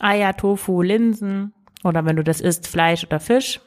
Eier, 0.00 0.36
Tofu, 0.36 0.82
Linsen, 0.82 1.52
oder 1.84 2.04
wenn 2.04 2.16
du 2.16 2.24
das 2.24 2.40
isst, 2.40 2.66
Fleisch 2.66 3.04
oder 3.04 3.20
Fisch. 3.20 3.60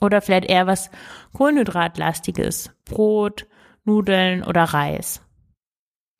Oder 0.00 0.20
vielleicht 0.20 0.48
eher 0.48 0.66
was 0.66 0.90
Kohlenhydratlastiges. 1.32 2.70
Brot, 2.84 3.46
Nudeln 3.84 4.44
oder 4.44 4.64
Reis. 4.64 5.22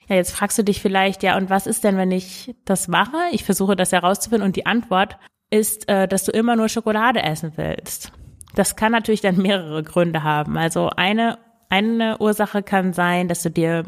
Ja, 0.08 0.16
jetzt 0.16 0.32
fragst 0.32 0.58
du 0.58 0.64
dich 0.64 0.80
vielleicht, 0.80 1.22
ja, 1.22 1.36
und 1.36 1.50
was 1.50 1.66
ist 1.66 1.84
denn, 1.84 1.96
wenn 1.96 2.10
ich 2.10 2.54
das 2.64 2.88
mache? 2.88 3.16
Ich 3.30 3.44
versuche 3.44 3.76
das 3.76 3.92
herauszufinden 3.92 4.46
und 4.46 4.56
die 4.56 4.66
Antwort 4.66 5.18
ist, 5.50 5.88
äh, 5.88 6.08
dass 6.08 6.24
du 6.24 6.32
immer 6.32 6.56
nur 6.56 6.68
Schokolade 6.68 7.22
essen 7.22 7.52
willst. 7.56 8.12
Das 8.54 8.74
kann 8.74 8.92
natürlich 8.92 9.20
dann 9.20 9.36
mehrere 9.36 9.82
Gründe 9.82 10.22
haben. 10.22 10.56
Also 10.56 10.88
eine, 10.88 11.38
eine 11.68 12.18
Ursache 12.18 12.62
kann 12.62 12.94
sein, 12.94 13.28
dass 13.28 13.42
du 13.42 13.50
dir 13.50 13.84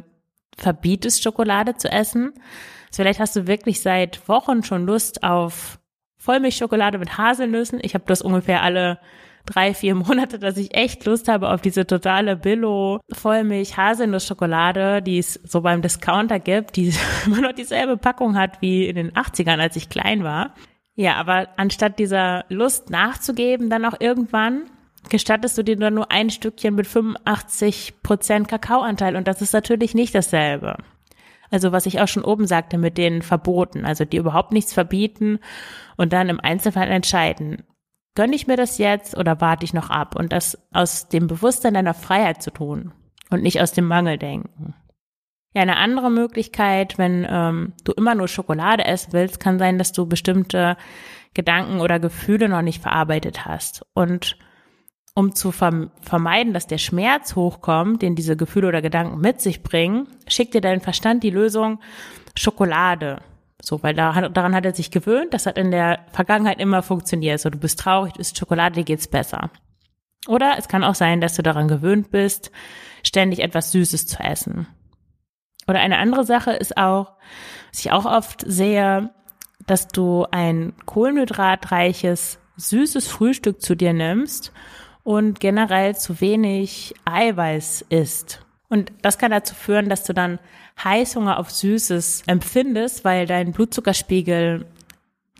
verbietest, 0.56 1.22
Schokolade 1.22 1.76
zu 1.76 1.90
essen. 1.90 2.34
Also 2.88 3.02
vielleicht 3.02 3.20
hast 3.20 3.37
du 3.37 3.46
wirklich 3.46 3.80
seit 3.80 4.28
Wochen 4.28 4.62
schon 4.62 4.84
Lust 4.84 5.22
auf 5.22 5.78
Vollmilchschokolade 6.21 6.99
mit 6.99 7.19
Haselnüssen. 7.19 7.81
Ich 7.83 7.95
habe 7.95 8.05
das 8.07 8.23
ungefähr 8.23 8.62
alle 8.62 8.99
drei, 9.47 9.75
vier 9.75 9.95
Monate, 9.95 10.39
dass 10.39 10.57
ich 10.57 10.77
echt 10.77 11.05
Lust 11.07 11.29
habe 11.29 11.49
auf 11.50 11.62
diese 11.62 11.87
totale 11.87 12.37
Billo 12.37 13.00
Vollmilch 13.11 13.77
Haselnussschokolade, 13.77 15.03
die 15.03 15.19
es 15.19 15.35
so 15.45 15.62
beim 15.62 15.83
Discounter 15.83 16.39
gibt, 16.39 16.77
die 16.77 16.93
immer 17.27 17.41
noch 17.41 17.53
dieselbe 17.53 17.97
Packung 17.97 18.37
hat 18.37 18.61
wie 18.61 18.87
in 18.87 18.97
den 18.97 19.12
80ern, 19.12 19.59
als 19.59 19.77
ich 19.77 19.89
klein 19.89 20.23
war. 20.23 20.55
Ja, 20.95 21.15
aber 21.15 21.49
anstatt 21.57 21.99
dieser 21.99 22.45
Lust 22.50 22.91
nachzugeben, 22.91 23.71
dann 23.71 23.87
auch 23.87 23.99
irgendwann 23.99 24.65
gestattest 25.09 25.57
du 25.57 25.62
dir 25.62 25.77
dann 25.77 25.95
nur 25.95 26.11
ein 26.11 26.29
Stückchen 26.29 26.75
mit 26.75 26.87
85 26.87 28.03
Prozent 28.03 28.49
Kakaoanteil 28.49 29.17
und 29.17 29.27
das 29.27 29.41
ist 29.41 29.55
natürlich 29.55 29.95
nicht 29.95 30.15
dasselbe. 30.15 30.77
Also 31.50 31.73
was 31.73 31.87
ich 31.87 32.00
auch 32.00 32.09
schon 32.09 32.25
oben 32.25 32.47
sagte 32.47 32.78
mit 32.78 32.97
den 32.97 33.23
Verboten, 33.23 33.85
also 33.85 34.04
die 34.04 34.19
überhaupt 34.19 34.52
nichts 34.52 34.73
verbieten 34.73 35.40
und 35.97 36.12
dann 36.12 36.28
im 36.28 36.40
Einzelfall 36.40 36.88
entscheiden, 36.88 37.64
gönne 38.14 38.37
ich 38.37 38.47
mir 38.47 38.57
das 38.57 38.78
jetzt 38.78 39.16
oder 39.16 39.40
warte 39.40 39.64
ich 39.64 39.75
noch 39.75 39.90
ab 39.90 40.16
und 40.16 40.33
das 40.33 40.59
aus 40.73 41.09
dem 41.09 41.26
Bewusstsein 41.26 41.75
deiner 41.75 41.95
Freiheit 41.95 42.42
zu 42.42 42.50
tun 42.50 42.92
und 43.30 43.42
nicht 43.42 43.61
aus 43.61 43.73
dem 43.73 43.87
Mangeldenken. 43.87 44.75
Ja, 45.52 45.62
eine 45.62 45.78
andere 45.78 46.11
Möglichkeit, 46.11 46.97
wenn 46.97 47.26
ähm, 47.28 47.73
du 47.83 47.92
immer 47.92 48.14
nur 48.14 48.28
Schokolade 48.28 48.85
essen 48.85 49.12
willst, 49.12 49.40
kann 49.40 49.59
sein, 49.59 49.78
dass 49.78 49.90
du 49.92 50.07
bestimmte 50.07 50.76
Gedanken 51.35 51.80
oder 51.80 51.99
Gefühle 51.99 52.49
noch 52.49 52.62
nicht 52.62 52.80
verarbeitet 52.80 53.47
hast. 53.47 53.85
Und 53.92 54.37
um 55.14 55.35
zu 55.35 55.50
vermeiden, 55.52 56.55
dass 56.55 56.67
der 56.67 56.79
Schmerz 56.79 57.35
hochkommt, 57.35 58.02
den 58.02 58.14
diese 58.14 58.37
Gefühle 58.37 58.69
oder 58.69 58.83
Gedanken 58.83 59.21
mit 59.21 59.40
sich 59.40 59.62
bringen, 59.62 60.07
schickt 60.29 60.55
dir 60.55 60.61
dein 60.61 60.81
Verstand 60.81 61.23
die 61.23 61.31
Lösung 61.31 61.81
Schokolade. 62.37 63.21
So, 63.62 63.83
weil 63.83 63.95
da, 63.95 64.29
daran 64.29 64.55
hat 64.55 64.64
er 64.64 64.75
sich 64.75 64.90
gewöhnt, 64.90 65.35
das 65.35 65.47
hat 65.47 65.59
in 65.59 65.71
der 65.71 66.07
Vergangenheit 66.12 66.61
immer 66.61 66.83
funktioniert. 66.83 67.40
So, 67.40 67.50
du 67.50 67.59
bist 67.59 67.79
traurig, 67.79 68.14
du 68.14 68.21
isst 68.21 68.38
Schokolade, 68.38 68.76
dir 68.76 68.85
geht's 68.85 69.09
besser. 69.09 69.50
Oder 70.29 70.55
es 70.59 70.69
kann 70.69 70.85
auch 70.85 70.95
sein, 70.95 71.21
dass 71.21 71.35
du 71.35 71.43
daran 71.43 71.69
gewöhnt 71.69 72.11
bist, 72.11 72.50
ständig 73.02 73.40
etwas 73.40 73.73
Süßes 73.73 74.07
zu 74.07 74.23
essen. 74.23 74.67
Oder 75.67 75.81
eine 75.81 75.99
andere 75.99 76.25
Sache 76.25 76.52
ist 76.52 76.76
auch, 76.76 77.12
was 77.71 77.81
ich 77.81 77.93
auch 77.93 78.07
oft 78.07 78.45
sehe, 78.47 79.11
dass 79.67 79.88
du 79.88 80.26
ein 80.31 80.73
kohlenhydratreiches, 80.87 82.38
süßes 82.57 83.09
Frühstück 83.09 83.61
zu 83.61 83.75
dir 83.75 83.93
nimmst 83.93 84.52
und 85.11 85.40
generell 85.40 85.97
zu 85.97 86.21
wenig 86.21 86.95
Eiweiß 87.05 87.85
isst. 87.88 88.47
Und 88.69 88.93
das 89.02 89.19
kann 89.19 89.33
dazu 89.33 89.57
führen, 89.57 89.88
dass 89.88 90.05
du 90.05 90.12
dann 90.12 90.38
Heißhunger 90.85 91.40
auf 91.40 91.50
Süßes 91.50 92.23
empfindest, 92.29 93.05
weil 93.05 93.26
dein 93.26 93.50
Blutzuckerspiegel 93.50 94.67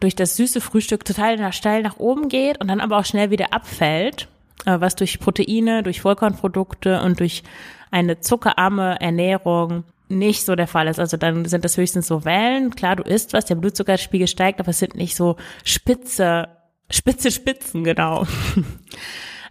durch 0.01 0.17
das 0.17 0.35
süße 0.35 0.61
Frühstück 0.61 1.05
total 1.05 1.53
steil 1.53 1.83
nach 1.83 1.99
oben 1.99 2.29
geht 2.29 2.61
und 2.61 2.67
dann 2.67 2.81
aber 2.81 2.99
auch 2.99 3.05
schnell 3.05 3.31
wieder 3.31 3.53
abfällt, 3.53 4.27
äh, 4.67 4.81
was 4.81 4.97
durch 4.97 5.21
Proteine, 5.21 5.85
durch 5.85 6.01
Vollkornprodukte 6.01 7.01
und 7.03 7.21
durch 7.21 7.45
eine 7.93 8.19
zuckerarme 8.19 9.01
Ernährung 9.01 9.85
nicht 10.09 10.45
so 10.45 10.57
der 10.57 10.67
Fall 10.67 10.89
ist. 10.89 10.99
Also 10.99 11.17
dann 11.17 11.45
sind 11.45 11.65
das 11.65 11.77
höchstens 11.77 12.09
so 12.09 12.25
Wellen. 12.25 12.75
Klar, 12.75 12.97
du 12.97 13.05
isst 13.05 13.35
was, 13.35 13.45
der 13.45 13.55
Blutzuckerspiegel 13.55 14.27
steigt, 14.27 14.59
aber 14.59 14.71
es 14.71 14.81
sind 14.81 14.97
nicht 14.97 15.15
so 15.15 15.37
spitze, 15.63 16.49
spitze 16.91 17.31
Spitzen, 17.31 17.85
genau. 17.85 18.27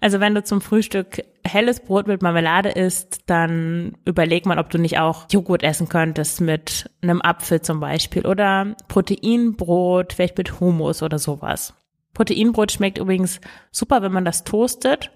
Also 0.01 0.20
wenn 0.20 0.36
du 0.36 0.44
zum 0.44 0.62
Frühstück 0.62 1.24
helles 1.46 1.82
Brot 1.82 2.08
mit 2.08 2.22
Marmelade 2.22 2.70
isst, 2.70 3.22
dann 3.25 3.98
überleg 4.06 4.46
mal, 4.46 4.60
ob 4.60 4.70
du 4.70 4.77
nicht 4.77 5.00
auch 5.00 5.25
Joghurt 5.29 5.63
essen 5.63 5.89
könntest 5.89 6.41
mit 6.41 6.89
einem 7.01 7.22
Apfel 7.22 7.62
zum 7.62 7.79
Beispiel 7.79 8.25
oder 8.25 8.75
Proteinbrot, 8.88 10.13
vielleicht 10.13 10.38
mit 10.38 10.60
Hummus 10.60 11.03
oder 11.03 11.20
sowas. 11.20 11.74
Proteinbrot 12.13 12.72
schmeckt 12.72 12.98
übrigens 12.98 13.41
super, 13.72 14.01
wenn 14.01 14.12
man 14.12 14.25
das 14.25 14.44
toastet. 14.44 15.12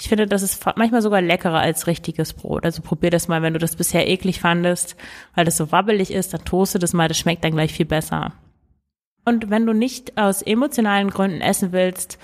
Ich 0.00 0.08
finde, 0.08 0.26
das 0.26 0.42
ist 0.42 0.64
manchmal 0.76 1.02
sogar 1.02 1.20
leckerer 1.20 1.58
als 1.58 1.86
richtiges 1.86 2.32
Brot. 2.32 2.64
Also 2.64 2.82
probier 2.82 3.10
das 3.10 3.26
mal, 3.26 3.42
wenn 3.42 3.54
du 3.54 3.58
das 3.58 3.76
bisher 3.76 4.08
eklig 4.08 4.40
fandest, 4.40 4.96
weil 5.34 5.44
das 5.44 5.56
so 5.56 5.72
wabbelig 5.72 6.12
ist, 6.12 6.32
dann 6.32 6.44
toaste 6.44 6.78
das 6.78 6.92
mal, 6.92 7.08
das 7.08 7.18
schmeckt 7.18 7.42
dann 7.42 7.52
gleich 7.52 7.72
viel 7.72 7.86
besser. 7.86 8.32
Und 9.24 9.50
wenn 9.50 9.66
du 9.66 9.72
nicht 9.72 10.16
aus 10.16 10.40
emotionalen 10.40 11.10
Gründen 11.10 11.40
essen 11.40 11.72
willst, 11.72 12.18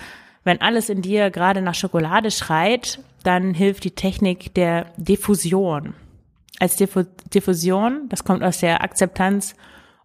wenn 0.45 0.61
alles 0.61 0.89
in 0.89 1.03
dir 1.03 1.31
gerade 1.31 1.63
nach 1.63 1.75
Schokolade 1.75 2.31
schreit, 2.31 3.01
dann 3.23 3.55
hilft 3.55 3.85
die 3.85 3.95
Technik 3.95 4.55
der 4.55 4.93
Diffusion. 4.97 5.95
Als 6.61 6.77
Diffusion, 6.77 8.09
das 8.11 8.25
kommt 8.25 8.45
aus 8.45 8.59
der 8.59 8.83
Akzeptanz- 8.83 9.57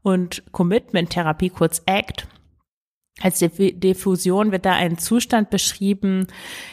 und 0.01 0.43
Commitment-Therapie, 0.51 1.49
kurz 1.49 1.81
ACT, 1.85 2.27
als 3.21 3.39
Diffusion 3.39 4.51
wird 4.51 4.65
da 4.65 4.73
ein 4.73 4.97
Zustand 4.97 5.49
beschrieben, 5.49 6.27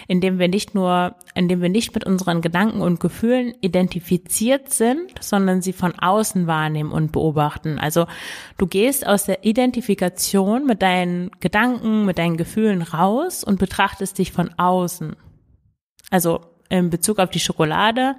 in 0.06 0.20
dem 0.20 0.38
wir 0.38 0.48
nicht 0.48 0.74
nur, 0.74 1.16
in 1.34 1.48
dem 1.48 1.60
wir 1.60 1.68
nicht 1.68 1.94
mit 1.94 2.04
unseren 2.04 2.40
Gedanken 2.40 2.80
und 2.80 3.00
Gefühlen 3.00 3.54
identifiziert 3.60 4.72
sind, 4.72 5.12
sondern 5.20 5.62
sie 5.62 5.72
von 5.72 5.98
außen 5.98 6.46
wahrnehmen 6.46 6.92
und 6.92 7.12
beobachten. 7.12 7.78
Also 7.78 8.06
du 8.58 8.66
gehst 8.66 9.06
aus 9.06 9.24
der 9.24 9.44
Identifikation 9.44 10.66
mit 10.66 10.82
deinen 10.82 11.30
Gedanken, 11.40 12.04
mit 12.04 12.18
deinen 12.18 12.36
Gefühlen 12.36 12.82
raus 12.82 13.42
und 13.42 13.58
betrachtest 13.58 14.18
dich 14.18 14.32
von 14.32 14.50
außen. 14.56 15.16
Also 16.10 16.40
in 16.68 16.90
Bezug 16.90 17.18
auf 17.18 17.30
die 17.30 17.40
Schokolade 17.40 18.16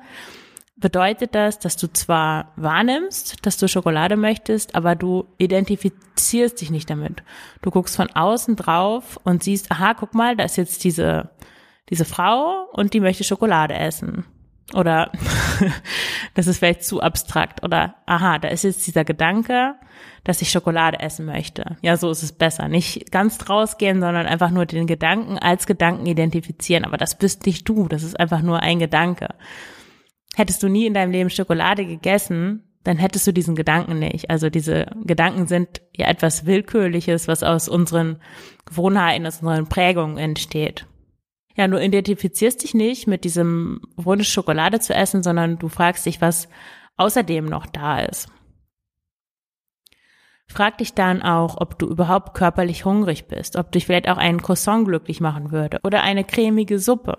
bedeutet 0.77 1.33
das, 1.33 1.59
dass 1.59 1.75
du 1.75 1.91
zwar 1.91 2.51
wahrnimmst, 2.55 3.45
dass 3.45 3.57
du 3.57 3.67
Schokolade 3.67 4.15
möchtest, 4.15 4.75
aber 4.75 4.95
du 4.95 5.25
identifizierst 5.37 6.61
dich 6.61 6.69
nicht 6.69 6.89
damit. 6.89 7.23
Du 7.61 7.71
guckst 7.71 7.95
von 7.95 8.09
außen 8.11 8.55
drauf 8.55 9.19
und 9.23 9.43
siehst, 9.43 9.71
aha, 9.71 9.95
guck 9.95 10.13
mal, 10.13 10.35
da 10.35 10.43
ist 10.43 10.57
jetzt 10.57 10.83
diese, 10.83 11.31
diese 11.89 12.05
Frau 12.05 12.67
und 12.73 12.93
die 12.93 12.99
möchte 12.99 13.23
Schokolade 13.23 13.73
essen. 13.73 14.25
Oder 14.73 15.11
das 16.35 16.45
ist 16.45 16.59
vielleicht 16.59 16.83
zu 16.83 17.01
abstrakt. 17.01 17.63
Oder 17.63 17.95
aha, 18.05 18.37
da 18.37 18.49
ist 18.49 18.63
jetzt 18.63 18.85
dieser 18.85 19.05
Gedanke, 19.05 19.75
dass 20.25 20.41
ich 20.41 20.51
Schokolade 20.51 20.99
essen 20.99 21.25
möchte. 21.25 21.77
Ja, 21.81 21.97
so 21.97 22.11
ist 22.11 22.21
es 22.21 22.33
besser. 22.33 22.67
Nicht 22.67 23.11
ganz 23.11 23.49
rausgehen, 23.49 24.01
sondern 24.01 24.27
einfach 24.27 24.51
nur 24.51 24.65
den 24.65 24.85
Gedanken 24.85 25.39
als 25.39 25.65
Gedanken 25.65 26.05
identifizieren. 26.05 26.85
Aber 26.85 26.97
das 26.97 27.17
bist 27.17 27.45
nicht 27.45 27.67
du. 27.67 27.87
Das 27.87 28.03
ist 28.03 28.19
einfach 28.19 28.41
nur 28.41 28.59
ein 28.59 28.77
Gedanke 28.77 29.29
hättest 30.37 30.61
du 30.61 30.69
nie 30.69 30.85
in 30.85 30.93
deinem 30.93 31.11
Leben 31.11 31.29
Schokolade 31.31 31.85
gegessen, 31.85 32.63
dann 32.83 32.97
hättest 32.97 33.25
du 33.25 33.33
diesen 33.33 33.55
Gedanken 33.55 33.99
nicht. 33.99 34.29
Also 34.29 34.49
diese 34.49 34.85
Gedanken 35.03 35.47
sind 35.47 35.81
ja 35.95 36.07
etwas 36.07 36.45
Willkürliches, 36.45 37.27
was 37.27 37.41
aus 37.41 37.67
unseren 37.67 38.21
Gewohnheiten, 38.65 39.25
aus 39.25 39.41
unseren 39.41 39.67
Prägungen 39.67 40.17
entsteht. 40.17 40.85
Ja, 41.55 41.67
du 41.67 41.83
identifizierst 41.83 42.63
dich 42.63 42.75
nicht 42.75 43.07
mit 43.07 43.23
diesem 43.23 43.81
Wunsch, 43.95 44.29
Schokolade 44.29 44.79
zu 44.79 44.93
essen, 44.93 45.23
sondern 45.23 45.57
du 45.57 45.69
fragst 45.69 46.05
dich, 46.05 46.21
was 46.21 46.47
außerdem 46.97 47.45
noch 47.45 47.65
da 47.65 47.99
ist. 48.01 48.29
Frag 50.47 50.77
dich 50.77 50.93
dann 50.93 51.23
auch, 51.23 51.59
ob 51.59 51.79
du 51.79 51.87
überhaupt 51.87 52.35
körperlich 52.35 52.85
hungrig 52.85 53.27
bist, 53.27 53.55
ob 53.55 53.71
dich 53.71 53.87
vielleicht 53.87 54.07
auch 54.07 54.17
ein 54.17 54.41
Croissant 54.41 54.85
glücklich 54.85 55.19
machen 55.19 55.51
würde 55.51 55.79
oder 55.83 56.03
eine 56.03 56.23
cremige 56.23 56.77
Suppe 56.79 57.17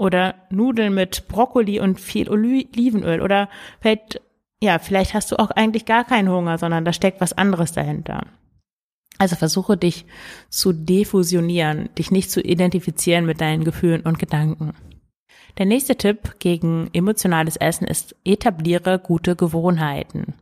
oder 0.00 0.34
Nudeln 0.48 0.94
mit 0.94 1.28
Brokkoli 1.28 1.78
und 1.78 2.00
viel 2.00 2.30
Olivenöl 2.30 3.20
oder 3.20 3.50
vielleicht, 3.80 4.22
ja, 4.62 4.78
vielleicht 4.78 5.12
hast 5.12 5.30
du 5.30 5.38
auch 5.38 5.50
eigentlich 5.50 5.84
gar 5.84 6.04
keinen 6.04 6.30
Hunger, 6.30 6.56
sondern 6.56 6.86
da 6.86 6.94
steckt 6.94 7.20
was 7.20 7.34
anderes 7.34 7.72
dahinter. 7.72 8.22
Also 9.18 9.36
versuche 9.36 9.76
dich 9.76 10.06
zu 10.48 10.72
defusionieren, 10.72 11.90
dich 11.98 12.10
nicht 12.10 12.30
zu 12.30 12.40
identifizieren 12.40 13.26
mit 13.26 13.42
deinen 13.42 13.62
Gefühlen 13.62 14.00
und 14.00 14.18
Gedanken. 14.18 14.72
Der 15.58 15.66
nächste 15.66 15.96
Tipp 15.96 16.36
gegen 16.38 16.88
emotionales 16.94 17.56
Essen 17.56 17.86
ist, 17.86 18.16
etabliere 18.24 18.98
gute 18.98 19.36
Gewohnheiten. 19.36 20.32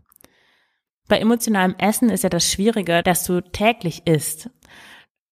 Bei 1.08 1.18
emotionalem 1.18 1.74
Essen 1.78 2.10
ist 2.10 2.22
ja 2.22 2.30
das 2.30 2.48
Schwierige, 2.48 3.02
dass 3.02 3.24
du 3.24 3.40
täglich 3.40 4.06
isst 4.06 4.50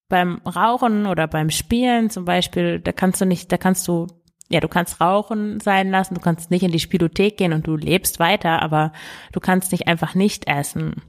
beim 0.09 0.41
Rauchen 0.47 1.07
oder 1.07 1.27
beim 1.27 1.51
Spielen 1.51 2.11
zum 2.11 2.25
Beispiel, 2.25 2.81
da 2.81 2.93
kannst 2.93 3.21
du 3.21 3.25
nicht, 3.25 3.51
da 3.51 3.57
kannst 3.57 3.87
du, 3.89 4.07
ja, 4.49 4.61
du 4.61 4.69
kannst 4.69 5.01
Rauchen 5.01 5.61
sein 5.61 5.91
lassen, 5.91 6.15
du 6.15 6.21
kannst 6.21 6.51
nicht 6.51 6.63
in 6.63 6.73
die 6.73 6.81
Spielothek 6.81 7.37
gehen 7.37 7.53
und 7.53 7.67
du 7.67 7.77
lebst 7.77 8.21
weiter, 8.21 8.63
aber 8.63 8.93
du 9.33 9.41
kannst 9.41 9.73
nicht 9.73 9.89
einfach 9.89 10.15
nicht 10.15 10.47
essen. 10.47 11.03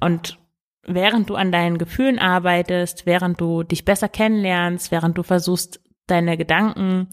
Und 0.00 0.38
während 0.86 1.30
du 1.30 1.34
an 1.34 1.52
deinen 1.52 1.78
Gefühlen 1.78 2.18
arbeitest, 2.18 3.06
während 3.06 3.40
du 3.40 3.62
dich 3.62 3.84
besser 3.84 4.08
kennenlernst, 4.08 4.90
während 4.90 5.16
du 5.16 5.22
versuchst, 5.22 5.80
deine 6.06 6.36
Gedanken 6.36 7.08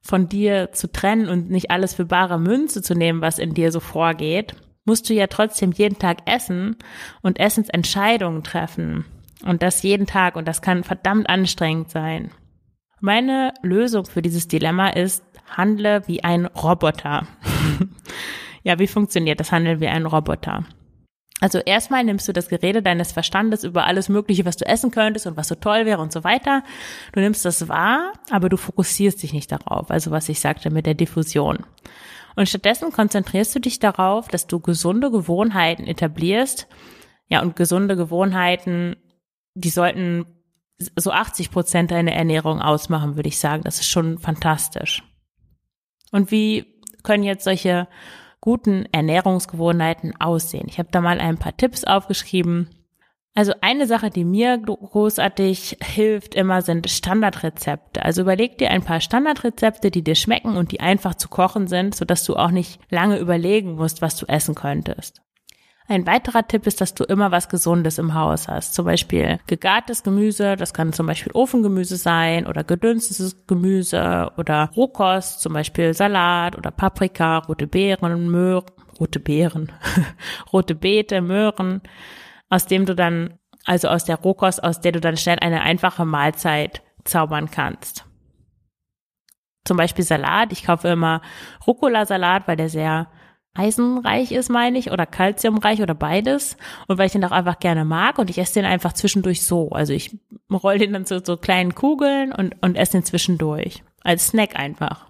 von 0.00 0.28
dir 0.28 0.72
zu 0.72 0.90
trennen 0.90 1.28
und 1.28 1.50
nicht 1.50 1.70
alles 1.70 1.94
für 1.94 2.06
bare 2.06 2.38
Münze 2.38 2.82
zu 2.82 2.94
nehmen, 2.94 3.20
was 3.20 3.38
in 3.38 3.54
dir 3.54 3.70
so 3.70 3.80
vorgeht, 3.80 4.54
musst 4.84 5.08
du 5.08 5.14
ja 5.14 5.26
trotzdem 5.26 5.72
jeden 5.72 5.98
Tag 5.98 6.18
essen 6.26 6.76
und 7.22 7.38
Essensentscheidungen 7.38 8.42
treffen. 8.42 9.04
Und 9.44 9.62
das 9.62 9.82
jeden 9.82 10.06
Tag 10.06 10.36
und 10.36 10.46
das 10.46 10.62
kann 10.62 10.84
verdammt 10.84 11.28
anstrengend 11.28 11.90
sein. 11.90 12.30
Meine 13.00 13.54
Lösung 13.62 14.04
für 14.04 14.20
dieses 14.20 14.46
Dilemma 14.46 14.90
ist, 14.90 15.24
handle 15.56 16.06
wie 16.06 16.22
ein 16.22 16.46
Roboter. 16.46 17.26
ja, 18.62 18.78
wie 18.78 18.86
funktioniert 18.86 19.40
das 19.40 19.52
Handeln 19.52 19.80
wie 19.80 19.88
ein 19.88 20.04
Roboter? 20.04 20.64
Also 21.40 21.58
erstmal 21.58 22.04
nimmst 22.04 22.28
du 22.28 22.34
das 22.34 22.50
Gerede 22.50 22.82
deines 22.82 23.12
Verstandes 23.12 23.64
über 23.64 23.86
alles 23.86 24.10
Mögliche, 24.10 24.44
was 24.44 24.58
du 24.58 24.66
essen 24.66 24.90
könntest 24.90 25.26
und 25.26 25.38
was 25.38 25.48
so 25.48 25.54
toll 25.54 25.86
wäre 25.86 26.02
und 26.02 26.12
so 26.12 26.22
weiter. 26.22 26.62
Du 27.12 27.20
nimmst 27.20 27.46
das 27.46 27.66
wahr, 27.68 28.12
aber 28.30 28.50
du 28.50 28.58
fokussierst 28.58 29.22
dich 29.22 29.32
nicht 29.32 29.50
darauf. 29.50 29.90
Also 29.90 30.10
was 30.10 30.28
ich 30.28 30.38
sagte 30.38 30.68
mit 30.68 30.84
der 30.84 30.94
Diffusion. 30.94 31.64
Und 32.36 32.48
stattdessen 32.48 32.92
konzentrierst 32.92 33.54
du 33.54 33.60
dich 33.60 33.78
darauf, 33.78 34.28
dass 34.28 34.46
du 34.46 34.60
gesunde 34.60 35.10
Gewohnheiten 35.10 35.86
etablierst. 35.86 36.68
Ja, 37.28 37.40
und 37.40 37.56
gesunde 37.56 37.96
Gewohnheiten, 37.96 38.96
die 39.54 39.70
sollten 39.70 40.26
so 40.96 41.10
80 41.12 41.50
Prozent 41.50 41.90
deiner 41.90 42.12
Ernährung 42.12 42.60
ausmachen, 42.60 43.16
würde 43.16 43.28
ich 43.28 43.38
sagen. 43.38 43.62
Das 43.64 43.80
ist 43.80 43.88
schon 43.88 44.18
fantastisch. 44.18 45.02
Und 46.12 46.30
wie 46.30 46.66
können 47.02 47.22
jetzt 47.22 47.44
solche 47.44 47.88
guten 48.40 48.86
Ernährungsgewohnheiten 48.92 50.20
aussehen? 50.20 50.66
Ich 50.68 50.78
habe 50.78 50.88
da 50.90 51.00
mal 51.00 51.20
ein 51.20 51.38
paar 51.38 51.56
Tipps 51.56 51.84
aufgeschrieben. 51.84 52.68
Also 53.34 53.52
eine 53.60 53.86
Sache, 53.86 54.10
die 54.10 54.24
mir 54.24 54.58
großartig 54.58 55.78
hilft 55.82 56.34
immer, 56.34 56.62
sind 56.62 56.90
Standardrezepte. 56.90 58.04
Also 58.04 58.22
überleg 58.22 58.58
dir 58.58 58.70
ein 58.70 58.82
paar 58.82 59.00
Standardrezepte, 59.00 59.90
die 59.90 60.02
dir 60.02 60.16
schmecken 60.16 60.56
und 60.56 60.72
die 60.72 60.80
einfach 60.80 61.14
zu 61.14 61.28
kochen 61.28 61.68
sind, 61.68 61.94
sodass 61.94 62.24
du 62.24 62.34
auch 62.34 62.50
nicht 62.50 62.80
lange 62.90 63.18
überlegen 63.18 63.76
musst, 63.76 64.02
was 64.02 64.16
du 64.16 64.26
essen 64.26 64.56
könntest. 64.56 65.22
Ein 65.90 66.06
weiterer 66.06 66.46
Tipp 66.46 66.68
ist, 66.68 66.80
dass 66.80 66.94
du 66.94 67.02
immer 67.02 67.32
was 67.32 67.48
Gesundes 67.48 67.98
im 67.98 68.14
Haus 68.14 68.46
hast. 68.46 68.74
Zum 68.74 68.84
Beispiel 68.84 69.40
gegartes 69.48 70.04
Gemüse, 70.04 70.54
das 70.54 70.72
kann 70.72 70.92
zum 70.92 71.08
Beispiel 71.08 71.32
Ofengemüse 71.32 71.96
sein 71.96 72.46
oder 72.46 72.62
gedünstetes 72.62 73.44
Gemüse 73.48 74.30
oder 74.36 74.70
Rohkost, 74.76 75.40
zum 75.40 75.52
Beispiel 75.52 75.92
Salat 75.92 76.56
oder 76.56 76.70
Paprika, 76.70 77.38
rote 77.38 77.66
Beeren, 77.66 78.30
Möhren, 78.30 78.66
rote 79.00 79.18
Beeren, 79.18 79.72
rote 80.52 80.76
Beete, 80.76 81.22
Möhren, 81.22 81.80
aus 82.50 82.66
dem 82.66 82.86
du 82.86 82.94
dann, 82.94 83.34
also 83.64 83.88
aus 83.88 84.04
der 84.04 84.20
Rohkost, 84.20 84.62
aus 84.62 84.80
der 84.80 84.92
du 84.92 85.00
dann 85.00 85.16
schnell 85.16 85.40
eine 85.40 85.62
einfache 85.62 86.04
Mahlzeit 86.04 86.82
zaubern 87.02 87.50
kannst. 87.50 88.04
Zum 89.64 89.76
Beispiel 89.76 90.04
Salat. 90.04 90.52
Ich 90.52 90.62
kaufe 90.62 90.86
immer 90.86 91.20
Rucola-Salat, 91.66 92.46
weil 92.46 92.56
der 92.56 92.68
sehr 92.68 93.08
eisenreich 93.54 94.32
ist, 94.32 94.48
meine 94.48 94.78
ich, 94.78 94.90
oder 94.90 95.06
kalziumreich 95.06 95.82
oder 95.82 95.94
beides. 95.94 96.56
Und 96.86 96.98
weil 96.98 97.06
ich 97.06 97.12
den 97.12 97.24
auch 97.24 97.32
einfach 97.32 97.58
gerne 97.58 97.84
mag 97.84 98.18
und 98.18 98.30
ich 98.30 98.38
esse 98.38 98.54
den 98.54 98.64
einfach 98.64 98.92
zwischendurch 98.92 99.44
so. 99.44 99.70
Also 99.70 99.92
ich 99.92 100.16
roll 100.50 100.78
den 100.78 100.92
dann 100.92 101.06
zu 101.06 101.20
so 101.24 101.36
kleinen 101.36 101.74
Kugeln 101.74 102.32
und, 102.32 102.54
und 102.60 102.76
esse 102.76 102.92
den 102.92 103.04
zwischendurch. 103.04 103.82
Als 104.02 104.28
Snack 104.28 104.56
einfach. 104.56 105.06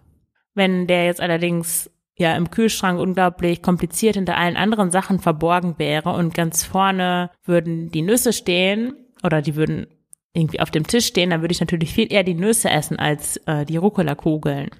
Wenn 0.54 0.86
der 0.86 1.06
jetzt 1.06 1.20
allerdings 1.20 1.90
ja 2.16 2.36
im 2.36 2.50
Kühlschrank 2.50 2.98
unglaublich 2.98 3.62
kompliziert 3.62 4.16
hinter 4.16 4.36
allen 4.36 4.56
anderen 4.56 4.90
Sachen 4.90 5.20
verborgen 5.20 5.78
wäre 5.78 6.10
und 6.10 6.34
ganz 6.34 6.64
vorne 6.64 7.30
würden 7.44 7.90
die 7.90 8.02
Nüsse 8.02 8.32
stehen 8.32 8.94
oder 9.22 9.42
die 9.42 9.56
würden 9.56 9.86
irgendwie 10.32 10.60
auf 10.60 10.70
dem 10.70 10.86
Tisch 10.86 11.06
stehen, 11.06 11.30
dann 11.30 11.40
würde 11.40 11.52
ich 11.52 11.60
natürlich 11.60 11.92
viel 11.92 12.12
eher 12.12 12.22
die 12.22 12.34
Nüsse 12.34 12.70
essen 12.70 12.98
als 12.98 13.38
äh, 13.46 13.64
die 13.64 13.76
Rucola-Kugeln. 13.76 14.70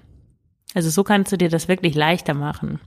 Also 0.73 0.89
so 0.89 1.03
kannst 1.03 1.31
du 1.31 1.37
dir 1.37 1.49
das 1.49 1.67
wirklich 1.67 1.95
leichter 1.95 2.33
machen. 2.33 2.79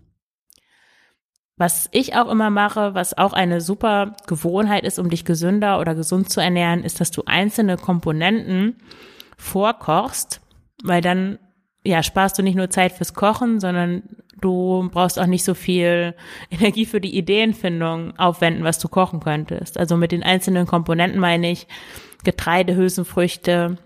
Was 1.56 1.88
ich 1.92 2.16
auch 2.16 2.28
immer 2.28 2.50
mache, 2.50 2.94
was 2.94 3.16
auch 3.16 3.32
eine 3.32 3.61
super 3.61 4.16
Gewohnheit 4.26 4.84
ist, 4.84 4.99
um 4.99 5.08
dich 5.08 5.25
gesünder 5.25 5.78
oder 5.78 5.94
gesund 5.94 6.28
zu 6.28 6.40
ernähren, 6.40 6.82
ist, 6.82 7.00
dass 7.00 7.12
du 7.12 7.23
einzelne 7.26 7.76
Komponenten 7.76 8.76
vorkochst, 9.38 10.40
weil 10.82 11.00
dann 11.00 11.38
ja 11.84 12.02
sparst 12.02 12.38
du 12.38 12.42
nicht 12.42 12.56
nur 12.56 12.70
Zeit 12.70 12.92
fürs 12.92 13.14
Kochen, 13.14 13.61
sondern 13.61 14.02
du 14.40 14.90
brauchst 14.92 15.18
auch 15.18 15.26
nicht 15.26 15.44
so 15.44 15.54
viel 15.54 16.14
Energie 16.50 16.87
für 16.87 17.00
die 17.00 17.16
Ideenfindung 17.16 18.18
aufwenden, 18.18 18.64
was 18.64 18.80
du 18.80 18.88
kochen 18.88 19.20
könntest. 19.20 19.78
Also 19.78 19.96
mit 19.96 20.11
den 20.11 20.25
einzelnen 20.25 20.66
Komponenten 20.66 21.20
meine 21.20 21.50
ich 21.50 21.68
Getreide, 22.25 22.75
Hülsenfrüchte 22.75 23.78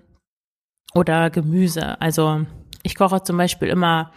oder 0.95 1.29
Gemüse. 1.29 2.01
Also 2.01 2.47
ich 2.83 2.95
koche 2.95 3.23
zum 3.23 3.37
Beispiel 3.37 3.69
immer 3.69 4.13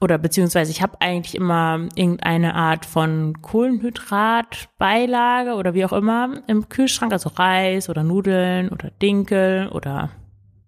oder 0.00 0.18
beziehungsweise 0.18 0.70
ich 0.70 0.82
habe 0.82 1.00
eigentlich 1.00 1.34
immer 1.34 1.88
irgendeine 1.94 2.54
Art 2.54 2.84
von 2.86 3.42
Kohlenhydratbeilage 3.42 5.54
oder 5.54 5.74
wie 5.74 5.84
auch 5.84 5.92
immer 5.92 6.40
im 6.46 6.70
Kühlschrank, 6.70 7.12
also 7.12 7.28
Reis 7.30 7.90
oder 7.90 8.02
Nudeln 8.02 8.70
oder 8.70 8.90
Dinkel 9.02 9.68
oder 9.68 10.08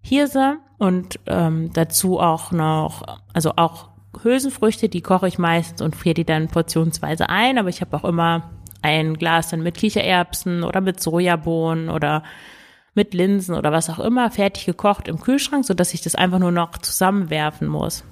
Hirse 0.03 0.59
und 0.79 1.19
ähm, 1.27 1.73
dazu 1.73 2.21
auch 2.21 2.53
noch, 2.53 3.03
also 3.33 3.53
auch 3.57 3.89
Hülsenfrüchte, 4.23 4.91
die 4.91 5.01
koche 5.01 5.29
ich 5.29 5.39
meistens 5.39 5.81
und 5.81 5.97
friere 5.97 6.15
die 6.15 6.25
dann 6.25 6.49
portionsweise 6.49 7.31
ein, 7.31 7.57
aber 7.57 7.71
ich 7.71 7.81
habe 7.81 7.97
auch 7.97 8.05
immer 8.05 8.51
ein 8.83 9.15
Glas 9.15 9.49
dann 9.49 9.63
mit 9.63 9.77
Kichererbsen 9.77 10.65
oder 10.65 10.83
mit 10.83 11.01
Sojabohnen 11.01 11.89
oder 11.89 12.23
mit 12.95 13.15
Linsen 13.15 13.55
oder 13.55 13.73
was 13.73 13.89
auch 13.89 14.01
immer 14.01 14.31
fertig 14.31 14.67
gekocht 14.67 15.09
im 15.09 15.19
Kühlschrank, 15.19 15.65
so 15.65 15.73
dass 15.73 15.95
ich 15.95 16.03
das 16.03 16.15
einfach 16.15 16.39
nur 16.39 16.53
noch 16.53 16.77
zusammenwerfen 16.77 17.67
muss. 17.67 18.05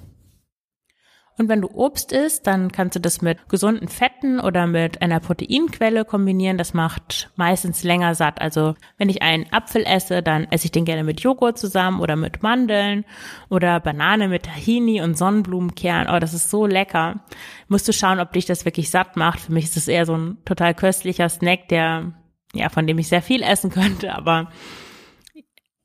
Und 1.41 1.49
wenn 1.49 1.61
du 1.61 1.71
Obst 1.73 2.11
isst, 2.11 2.45
dann 2.45 2.71
kannst 2.71 2.95
du 2.95 2.99
das 2.99 3.23
mit 3.23 3.49
gesunden 3.49 3.87
Fetten 3.87 4.39
oder 4.39 4.67
mit 4.67 5.01
einer 5.01 5.19
Proteinquelle 5.19 6.05
kombinieren. 6.05 6.59
Das 6.59 6.75
macht 6.75 7.31
meistens 7.35 7.81
länger 7.81 8.13
satt. 8.13 8.39
Also 8.39 8.75
wenn 8.99 9.09
ich 9.09 9.23
einen 9.23 9.51
Apfel 9.51 9.83
esse, 9.83 10.21
dann 10.21 10.43
esse 10.51 10.65
ich 10.65 10.71
den 10.71 10.85
gerne 10.85 11.03
mit 11.03 11.21
Joghurt 11.21 11.57
zusammen 11.57 11.99
oder 11.99 12.15
mit 12.15 12.43
Mandeln 12.43 13.05
oder 13.49 13.79
Banane 13.79 14.27
mit 14.27 14.43
Tahini 14.43 15.01
und 15.01 15.17
Sonnenblumenkern. 15.17 16.09
Oh, 16.13 16.19
das 16.19 16.35
ist 16.35 16.51
so 16.51 16.67
lecker. 16.67 17.21
Musst 17.67 17.87
du 17.87 17.91
schauen, 17.91 18.19
ob 18.19 18.33
dich 18.33 18.45
das 18.45 18.63
wirklich 18.63 18.91
satt 18.91 19.17
macht. 19.17 19.39
Für 19.39 19.51
mich 19.51 19.63
ist 19.63 19.77
das 19.77 19.87
eher 19.87 20.05
so 20.05 20.15
ein 20.15 20.37
total 20.45 20.75
köstlicher 20.75 21.27
Snack, 21.27 21.69
der, 21.69 22.11
ja, 22.53 22.69
von 22.69 22.85
dem 22.85 22.99
ich 22.99 23.07
sehr 23.07 23.23
viel 23.23 23.41
essen 23.41 23.71
könnte, 23.71 24.13
aber 24.13 24.51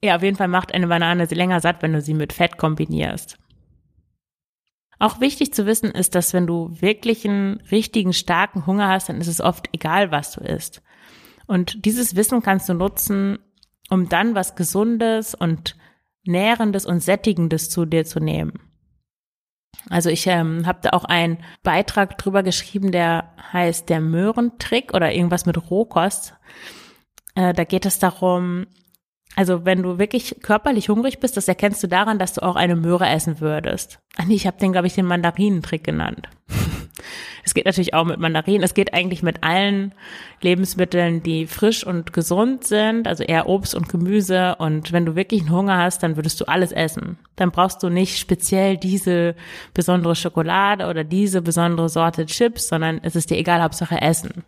ja, 0.05 0.17
auf 0.17 0.23
jeden 0.23 0.37
Fall 0.37 0.49
macht 0.49 0.75
eine 0.75 0.87
Banane 0.87 1.27
sie 1.27 1.35
länger 1.35 1.61
satt, 1.61 1.81
wenn 1.81 1.95
du 1.95 2.03
sie 2.03 2.13
mit 2.13 2.35
Fett 2.35 2.59
kombinierst. 2.59 3.39
Auch 4.99 5.21
wichtig 5.21 5.53
zu 5.53 5.67
wissen 5.67 5.91
ist, 5.91 6.15
dass 6.15 6.33
wenn 6.33 6.47
du 6.47 6.71
wirklich 6.81 7.27
einen 7.27 7.61
richtigen 7.71 8.13
starken 8.13 8.67
Hunger 8.67 8.89
hast, 8.89 9.09
dann 9.09 9.21
ist 9.21 9.27
es 9.27 9.41
oft 9.41 9.69
egal, 9.73 10.11
was 10.11 10.33
du 10.33 10.41
isst. 10.41 10.83
Und 11.47 11.85
dieses 11.85 12.17
Wissen 12.17 12.43
kannst 12.43 12.69
du 12.69 12.75
nutzen, 12.75 13.39
um 13.91 14.09
dann 14.09 14.35
was 14.35 14.57
Gesundes 14.57 15.35
und 15.35 15.77
Nährendes 16.25 16.87
und 16.87 17.01
Sättigendes 17.01 17.71
zu 17.71 17.85
dir 17.85 18.05
zu 18.05 18.21
nehmen. 18.21 18.55
Also 19.89 20.11
ich 20.11 20.27
ähm, 20.27 20.67
habe 20.67 20.81
da 20.83 20.91
auch 20.91 21.05
einen 21.05 21.39
Beitrag 21.63 22.19
drüber 22.19 22.43
geschrieben, 22.43 22.91
der 22.91 23.33
heißt 23.53 23.89
der 23.89 24.01
Möhrentrick 24.01 24.95
oder 24.95 25.13
irgendwas 25.13 25.47
mit 25.47 25.71
Rohkost. 25.71 26.35
Äh, 27.35 27.53
da 27.53 27.65
geht 27.65 27.87
es 27.87 27.99
darum, 27.99 28.67
also 29.37 29.67
wenn 29.67 29.83
du 29.83 29.99
wirklich 29.99 30.37
körperlich 30.43 30.89
hungrig 30.89 31.21
bist, 31.21 31.37
das 31.37 31.47
erkennst 31.47 31.83
du 31.83 31.87
daran, 31.87 32.19
dass 32.19 32.33
du 32.33 32.43
auch 32.43 32.57
eine 32.57 32.75
Möhre 32.75 33.07
essen 33.07 33.39
würdest. 33.41 34.01
Ich 34.31 34.47
habe 34.47 34.57
den, 34.59 34.73
glaube 34.73 34.87
ich, 34.87 34.95
den 34.95 35.07
Mandarinentrick 35.07 35.85
genannt. 35.85 36.29
Es 37.45 37.55
geht 37.55 37.67
natürlich 37.67 37.95
auch 37.95 38.05
mit 38.05 38.19
Mandarinen. 38.19 38.65
Es 38.65 38.75
geht 38.75 38.93
eigentlich 38.93 39.23
mit 39.23 39.45
allen 39.45 39.95
Lebensmitteln, 40.41 41.23
die 41.23 41.47
frisch 41.47 41.87
und 41.87 42.13
gesund 42.13 42.65
sind, 42.65 43.07
also 43.07 43.23
eher 43.23 43.49
Obst 43.49 43.77
und 43.77 43.89
Gemüse. 43.89 44.57
Und 44.57 44.91
wenn 44.91 45.07
du 45.07 45.15
wirklich 45.15 45.43
einen 45.43 45.53
Hunger 45.53 45.77
hast, 45.77 46.03
dann 46.03 46.17
würdest 46.17 46.41
du 46.41 46.47
alles 46.47 46.73
essen. 46.73 47.19
Dann 47.37 47.53
brauchst 47.53 47.85
du 47.85 47.89
nicht 47.89 48.19
speziell 48.19 48.77
diese 48.77 49.37
besondere 49.75 50.17
Schokolade 50.17 50.89
oder 50.89 51.05
diese 51.05 51.41
besondere 51.41 51.89
Sorte 51.89 52.27
Chips, 52.27 52.67
sondern 52.67 52.99
es 53.05 53.15
ist 53.15 53.31
dir 53.31 53.39
egal, 53.39 53.63
Hauptsache 53.63 54.01
Essen. 54.01 54.43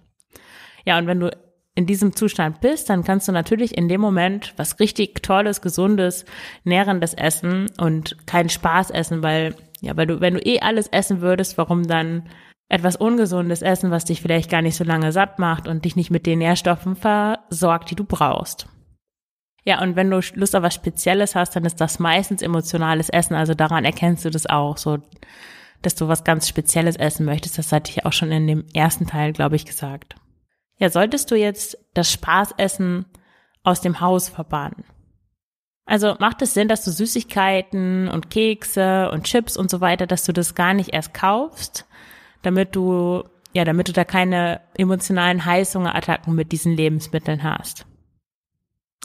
Ja, 0.84 0.98
und 0.98 1.06
wenn 1.06 1.20
du 1.20 1.30
in 1.78 1.86
diesem 1.86 2.16
Zustand 2.16 2.60
bist, 2.60 2.90
dann 2.90 3.04
kannst 3.04 3.28
du 3.28 3.32
natürlich 3.32 3.78
in 3.78 3.88
dem 3.88 4.00
Moment 4.00 4.52
was 4.56 4.80
richtig 4.80 5.22
Tolles, 5.22 5.62
Gesundes, 5.62 6.24
Nährendes 6.64 7.14
essen 7.14 7.70
und 7.78 8.16
keinen 8.26 8.48
Spaß 8.48 8.90
essen, 8.90 9.22
weil, 9.22 9.54
ja, 9.80 9.96
weil 9.96 10.08
du, 10.08 10.20
wenn 10.20 10.34
du 10.34 10.40
eh 10.40 10.58
alles 10.58 10.88
essen 10.88 11.20
würdest, 11.20 11.56
warum 11.56 11.86
dann 11.86 12.28
etwas 12.68 12.96
Ungesundes 12.96 13.62
essen, 13.62 13.92
was 13.92 14.04
dich 14.04 14.20
vielleicht 14.20 14.50
gar 14.50 14.60
nicht 14.60 14.74
so 14.74 14.82
lange 14.82 15.12
satt 15.12 15.38
macht 15.38 15.68
und 15.68 15.84
dich 15.84 15.94
nicht 15.94 16.10
mit 16.10 16.26
den 16.26 16.40
Nährstoffen 16.40 16.96
versorgt, 16.96 17.92
die 17.92 17.94
du 17.94 18.02
brauchst. 18.02 18.66
Ja, 19.64 19.80
und 19.80 19.94
wenn 19.94 20.10
du 20.10 20.20
Lust 20.34 20.56
auf 20.56 20.64
was 20.64 20.74
Spezielles 20.74 21.36
hast, 21.36 21.54
dann 21.54 21.64
ist 21.64 21.80
das 21.80 22.00
meistens 22.00 22.42
emotionales 22.42 23.08
Essen. 23.08 23.34
Also 23.34 23.54
daran 23.54 23.84
erkennst 23.84 24.24
du 24.24 24.30
das 24.30 24.46
auch, 24.46 24.78
so, 24.78 24.98
dass 25.82 25.94
du 25.94 26.08
was 26.08 26.24
ganz 26.24 26.48
Spezielles 26.48 26.96
essen 26.96 27.24
möchtest. 27.24 27.56
Das 27.56 27.70
hatte 27.70 27.92
ich 27.92 28.04
auch 28.04 28.12
schon 28.12 28.32
in 28.32 28.48
dem 28.48 28.64
ersten 28.74 29.06
Teil, 29.06 29.32
glaube 29.32 29.54
ich, 29.54 29.64
gesagt. 29.64 30.16
Ja, 30.78 30.90
solltest 30.90 31.30
du 31.30 31.36
jetzt 31.36 31.76
das 31.94 32.10
Spaßessen 32.10 33.06
aus 33.62 33.80
dem 33.80 34.00
Haus 34.00 34.28
verbannen? 34.28 34.84
Also 35.84 36.16
macht 36.20 36.42
es 36.42 36.54
Sinn, 36.54 36.68
dass 36.68 36.84
du 36.84 36.90
Süßigkeiten 36.90 38.08
und 38.08 38.30
Kekse 38.30 39.10
und 39.10 39.24
Chips 39.24 39.56
und 39.56 39.70
so 39.70 39.80
weiter, 39.80 40.06
dass 40.06 40.24
du 40.24 40.32
das 40.32 40.54
gar 40.54 40.74
nicht 40.74 40.92
erst 40.92 41.14
kaufst, 41.14 41.86
damit 42.42 42.76
du, 42.76 43.24
ja, 43.54 43.64
damit 43.64 43.88
du 43.88 43.92
da 43.92 44.04
keine 44.04 44.60
emotionalen 44.76 45.44
Heißhungerattacken 45.44 46.34
mit 46.34 46.52
diesen 46.52 46.76
Lebensmitteln 46.76 47.42
hast? 47.42 47.86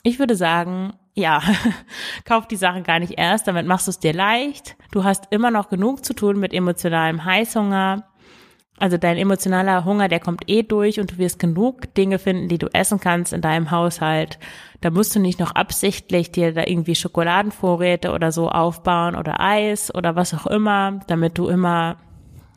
Ich 0.03 0.19
würde 0.19 0.35
sagen, 0.35 0.93
ja, 1.13 1.41
kauf 2.25 2.47
die 2.47 2.57
Sachen 2.57 2.83
gar 2.83 2.99
nicht 2.99 3.17
erst, 3.17 3.47
damit 3.47 3.65
machst 3.65 3.87
du 3.87 3.91
es 3.91 3.99
dir 3.99 4.13
leicht. 4.13 4.75
Du 4.91 5.05
hast 5.05 5.27
immer 5.31 5.51
noch 5.51 5.69
genug 5.69 6.03
zu 6.03 6.13
tun 6.13 6.37
mit 6.37 6.53
emotionalem 6.53 7.23
Heißhunger 7.23 8.03
Also 8.83 8.97
dein 8.97 9.15
emotionaler 9.15 9.85
Hunger, 9.85 10.09
der 10.09 10.19
kommt 10.19 10.49
eh 10.49 10.61
durch 10.61 10.99
und 10.99 11.13
du 11.13 11.17
wirst 11.17 11.39
genug 11.39 11.93
Dinge 11.93 12.19
finden, 12.19 12.49
die 12.49 12.57
du 12.57 12.67
essen 12.73 12.99
kannst 12.99 13.31
in 13.31 13.39
deinem 13.39 13.71
Haushalt. 13.71 14.39
Da 14.81 14.89
musst 14.89 15.15
du 15.15 15.21
nicht 15.21 15.39
noch 15.39 15.55
absichtlich 15.55 16.33
dir 16.33 16.53
da 16.53 16.63
irgendwie 16.67 16.93
Schokoladenvorräte 16.93 18.11
oder 18.11 18.33
so 18.33 18.49
aufbauen 18.49 19.15
oder 19.15 19.39
Eis 19.39 19.95
oder 19.95 20.17
was 20.17 20.33
auch 20.33 20.47
immer, 20.47 20.99
damit 21.07 21.37
du 21.37 21.47
immer 21.47 21.95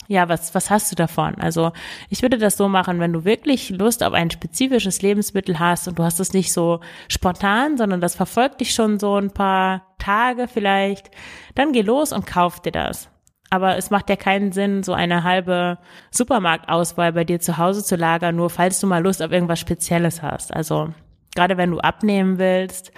ja, 0.08 0.28
was, 0.28 0.52
was 0.52 0.68
hast 0.68 0.90
du 0.90 0.96
davon? 0.96 1.36
Also 1.36 1.70
ich 2.10 2.22
würde 2.22 2.38
das 2.38 2.56
so 2.56 2.68
machen, 2.68 2.98
wenn 2.98 3.12
du 3.12 3.24
wirklich 3.24 3.70
Lust 3.70 4.02
auf 4.02 4.12
ein 4.12 4.32
spezifisches 4.32 5.02
Lebensmittel 5.02 5.60
hast 5.60 5.86
und 5.86 5.96
du 5.96 6.02
hast 6.02 6.18
es 6.18 6.32
nicht 6.32 6.52
so 6.52 6.80
spontan, 7.06 7.76
sondern 7.76 8.00
das 8.00 8.16
verfolgt 8.16 8.60
dich 8.60 8.74
schon 8.74 8.98
so 8.98 9.14
ein 9.14 9.30
paar 9.30 9.94
Tage 10.00 10.48
vielleicht, 10.48 11.08
dann 11.54 11.70
geh 11.70 11.82
los 11.82 12.12
und 12.12 12.26
kauf 12.26 12.58
dir 12.58 12.72
das. 12.72 13.10
Aber 13.50 13.76
es 13.76 13.90
macht 13.90 14.10
ja 14.10 14.16
keinen 14.16 14.52
Sinn, 14.52 14.82
so 14.82 14.92
eine 14.92 15.22
halbe 15.22 15.78
Supermarktauswahl 16.10 17.12
bei 17.12 17.24
dir 17.24 17.40
zu 17.40 17.58
Hause 17.58 17.84
zu 17.84 17.96
lagern, 17.96 18.36
nur 18.36 18.50
falls 18.50 18.80
du 18.80 18.86
mal 18.86 19.02
Lust 19.02 19.22
auf 19.22 19.30
irgendwas 19.30 19.60
Spezielles 19.60 20.22
hast. 20.22 20.52
Also 20.52 20.92
gerade 21.34 21.56
wenn 21.56 21.70
du 21.70 21.78
abnehmen 21.78 22.38
willst, 22.38 22.92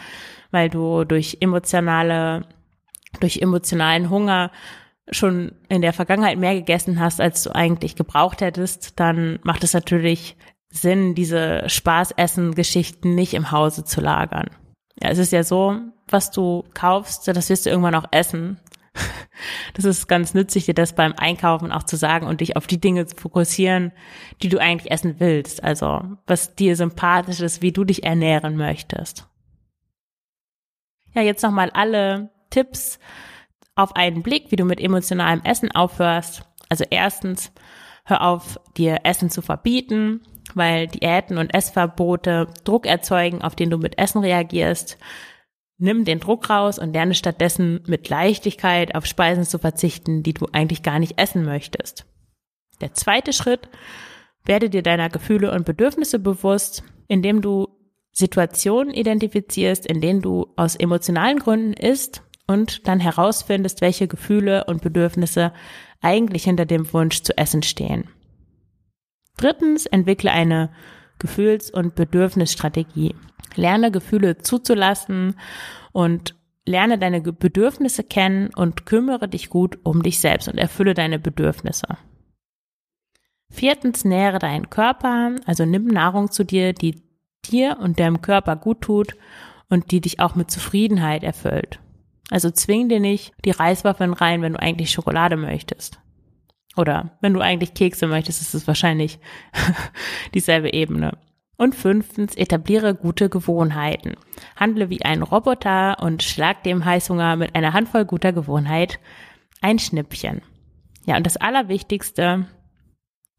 weil 0.50 0.70
du 0.70 1.04
durch 1.04 1.38
emotionale, 1.40 2.46
durch 3.20 3.42
emotionalen 3.42 4.08
Hunger 4.08 4.50
schon 5.10 5.52
in 5.68 5.82
der 5.82 5.92
Vergangenheit 5.92 6.38
mehr 6.38 6.54
gegessen 6.54 7.00
hast, 7.00 7.20
als 7.20 7.42
du 7.42 7.54
eigentlich 7.54 7.96
gebraucht 7.96 8.40
hättest, 8.40 8.98
dann 9.00 9.38
macht 9.42 9.64
es 9.64 9.74
natürlich 9.74 10.36
Sinn, 10.70 11.14
diese 11.14 11.68
Spaßessen-Geschichten 11.68 13.14
nicht 13.14 13.34
im 13.34 13.50
Hause 13.50 13.84
zu 13.84 14.00
lagern. 14.00 14.50
Ja, 15.00 15.10
es 15.10 15.18
ist 15.18 15.32
ja 15.32 15.44
so, 15.44 15.78
was 16.08 16.30
du 16.30 16.64
kaufst, 16.74 17.28
das 17.28 17.48
wirst 17.48 17.66
du 17.66 17.70
irgendwann 17.70 17.94
auch 17.94 18.06
essen. 18.10 18.58
Das 19.74 19.84
ist 19.84 20.08
ganz 20.08 20.34
nützlich, 20.34 20.66
dir 20.66 20.74
das 20.74 20.94
beim 20.94 21.14
Einkaufen 21.16 21.70
auch 21.70 21.84
zu 21.84 21.96
sagen 21.96 22.26
und 22.26 22.40
dich 22.40 22.56
auf 22.56 22.66
die 22.66 22.80
Dinge 22.80 23.06
zu 23.06 23.14
fokussieren, 23.14 23.92
die 24.42 24.48
du 24.48 24.58
eigentlich 24.58 24.90
essen 24.90 25.20
willst. 25.20 25.62
Also, 25.62 26.02
was 26.26 26.56
dir 26.56 26.74
sympathisch 26.74 27.40
ist, 27.40 27.62
wie 27.62 27.70
du 27.70 27.84
dich 27.84 28.02
ernähren 28.02 28.56
möchtest. 28.56 29.28
Ja, 31.14 31.22
jetzt 31.22 31.42
nochmal 31.42 31.70
alle 31.70 32.30
Tipps 32.50 32.98
auf 33.76 33.94
einen 33.94 34.22
Blick, 34.22 34.50
wie 34.50 34.56
du 34.56 34.64
mit 34.64 34.80
emotionalem 34.80 35.40
Essen 35.44 35.70
aufhörst. 35.70 36.42
Also 36.68 36.84
erstens, 36.90 37.52
hör 38.04 38.22
auf, 38.22 38.58
dir 38.76 39.00
Essen 39.04 39.30
zu 39.30 39.40
verbieten, 39.40 40.22
weil 40.54 40.88
Diäten 40.88 41.38
und 41.38 41.54
Essverbote 41.54 42.48
Druck 42.64 42.86
erzeugen, 42.86 43.42
auf 43.42 43.54
den 43.54 43.70
du 43.70 43.78
mit 43.78 43.98
Essen 43.98 44.22
reagierst. 44.22 44.98
Nimm 45.78 46.04
den 46.04 46.20
Druck 46.20 46.50
raus 46.50 46.78
und 46.78 46.92
lerne 46.92 47.14
stattdessen 47.14 47.80
mit 47.86 48.08
Leichtigkeit 48.08 48.94
auf 48.94 49.06
Speisen 49.06 49.44
zu 49.44 49.58
verzichten, 49.58 50.22
die 50.22 50.34
du 50.34 50.46
eigentlich 50.52 50.82
gar 50.82 50.98
nicht 50.98 51.18
essen 51.20 51.44
möchtest. 51.44 52.04
Der 52.80 52.94
zweite 52.94 53.32
Schritt, 53.32 53.68
werde 54.44 54.70
dir 54.70 54.82
deiner 54.82 55.10
Gefühle 55.10 55.52
und 55.52 55.64
Bedürfnisse 55.64 56.18
bewusst, 56.18 56.82
indem 57.06 57.42
du 57.42 57.68
Situationen 58.12 58.92
identifizierst, 58.92 59.86
in 59.86 60.00
denen 60.00 60.22
du 60.22 60.46
aus 60.56 60.74
emotionalen 60.74 61.38
Gründen 61.38 61.74
isst 61.74 62.22
und 62.48 62.88
dann 62.88 62.98
herausfindest, 62.98 63.80
welche 63.80 64.08
Gefühle 64.08 64.64
und 64.64 64.82
Bedürfnisse 64.82 65.52
eigentlich 66.00 66.44
hinter 66.44 66.66
dem 66.66 66.92
Wunsch 66.92 67.22
zu 67.22 67.36
essen 67.36 67.62
stehen. 67.62 68.08
Drittens, 69.36 69.86
entwickle 69.86 70.32
eine 70.32 70.70
Gefühls- 71.18 71.70
und 71.70 71.94
Bedürfnisstrategie. 71.94 73.14
Lerne 73.56 73.90
Gefühle 73.90 74.38
zuzulassen 74.38 75.34
und 75.92 76.34
lerne 76.66 76.98
deine 76.98 77.20
Bedürfnisse 77.20 78.04
kennen 78.04 78.50
und 78.54 78.86
kümmere 78.86 79.28
dich 79.28 79.50
gut 79.50 79.78
um 79.82 80.02
dich 80.02 80.20
selbst 80.20 80.48
und 80.48 80.58
erfülle 80.58 80.94
deine 80.94 81.18
Bedürfnisse. 81.18 81.96
Viertens, 83.50 84.04
nähere 84.04 84.38
deinen 84.38 84.68
Körper, 84.68 85.36
also 85.46 85.64
nimm 85.64 85.86
Nahrung 85.86 86.30
zu 86.30 86.44
dir, 86.44 86.74
die 86.74 87.02
dir 87.46 87.78
und 87.80 87.98
deinem 87.98 88.20
Körper 88.20 88.56
gut 88.56 88.82
tut 88.82 89.16
und 89.70 89.90
die 89.90 90.00
dich 90.00 90.20
auch 90.20 90.34
mit 90.34 90.50
Zufriedenheit 90.50 91.24
erfüllt. 91.24 91.80
Also 92.30 92.50
zwing 92.50 92.88
dir 92.88 93.00
nicht 93.00 93.32
die 93.44 93.50
Reiswaffeln 93.50 94.12
rein, 94.12 94.42
wenn 94.42 94.52
du 94.52 94.60
eigentlich 94.60 94.90
Schokolade 94.90 95.36
möchtest. 95.36 95.98
Oder 96.78 97.10
wenn 97.20 97.34
du 97.34 97.40
eigentlich 97.40 97.74
Kekse 97.74 98.06
möchtest, 98.06 98.40
ist 98.40 98.54
es 98.54 98.66
wahrscheinlich 98.68 99.18
dieselbe 100.34 100.72
Ebene. 100.72 101.18
Und 101.56 101.74
fünftens, 101.74 102.36
etabliere 102.36 102.94
gute 102.94 103.28
Gewohnheiten. 103.28 104.14
Handle 104.54 104.88
wie 104.90 105.04
ein 105.04 105.22
Roboter 105.22 105.98
und 106.00 106.22
schlag 106.22 106.62
dem 106.62 106.84
Heißhunger 106.84 107.34
mit 107.34 107.56
einer 107.56 107.72
Handvoll 107.72 108.04
guter 108.04 108.32
Gewohnheit 108.32 109.00
ein 109.60 109.80
Schnippchen. 109.80 110.40
Ja, 111.04 111.16
und 111.16 111.26
das 111.26 111.36
Allerwichtigste 111.36 112.46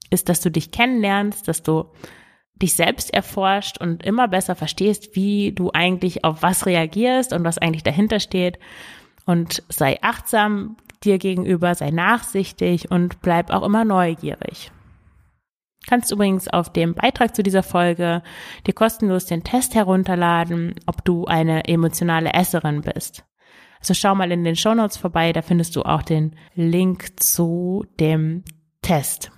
ist, 0.10 0.28
dass 0.28 0.42
du 0.42 0.52
dich 0.52 0.72
kennenlernst, 0.72 1.48
dass 1.48 1.64
du 1.64 1.86
dich 2.62 2.74
selbst 2.74 3.14
erforscht 3.14 3.78
und 3.80 4.04
immer 4.04 4.28
besser 4.28 4.56
verstehst, 4.56 5.16
wie 5.16 5.54
du 5.54 5.72
eigentlich 5.74 6.26
auf 6.26 6.44
was 6.44 6.66
reagierst 6.66 7.32
und 7.32 7.46
was 7.46 7.58
eigentlich 7.58 7.84
dahinter 7.84 8.20
steht. 8.20 8.60
Und 9.26 9.64
sei 9.70 9.98
achtsam 10.02 10.76
dir 11.04 11.18
gegenüber, 11.18 11.76
sei 11.76 11.92
nachsichtig 11.92 12.92
und 12.92 13.22
bleib 13.22 13.52
auch 13.52 13.64
immer 13.64 13.86
neugierig. 13.86 14.72
Kannst 15.88 16.12
übrigens 16.12 16.48
auf 16.48 16.72
dem 16.72 16.94
Beitrag 16.94 17.36
zu 17.36 17.42
dieser 17.42 17.64
Folge 17.64 18.22
dir 18.68 18.74
kostenlos 18.74 19.26
den 19.26 19.44
Test 19.44 19.76
herunterladen, 19.76 20.76
ob 20.86 21.04
du 21.06 21.26
eine 21.26 21.66
emotionale 21.66 22.34
Esserin 22.34 22.82
bist. 22.82 23.26
Also 23.80 23.94
schau 23.94 24.14
mal 24.14 24.32
in 24.32 24.44
den 24.44 24.56
Show 24.58 24.74
Notes 24.74 24.98
vorbei, 24.98 25.32
da 25.32 25.42
findest 25.42 25.76
du 25.76 25.84
auch 25.84 26.02
den 26.02 26.36
Link 26.54 27.20
zu 27.20 27.86
dem 28.00 28.44
Test. 28.82 29.32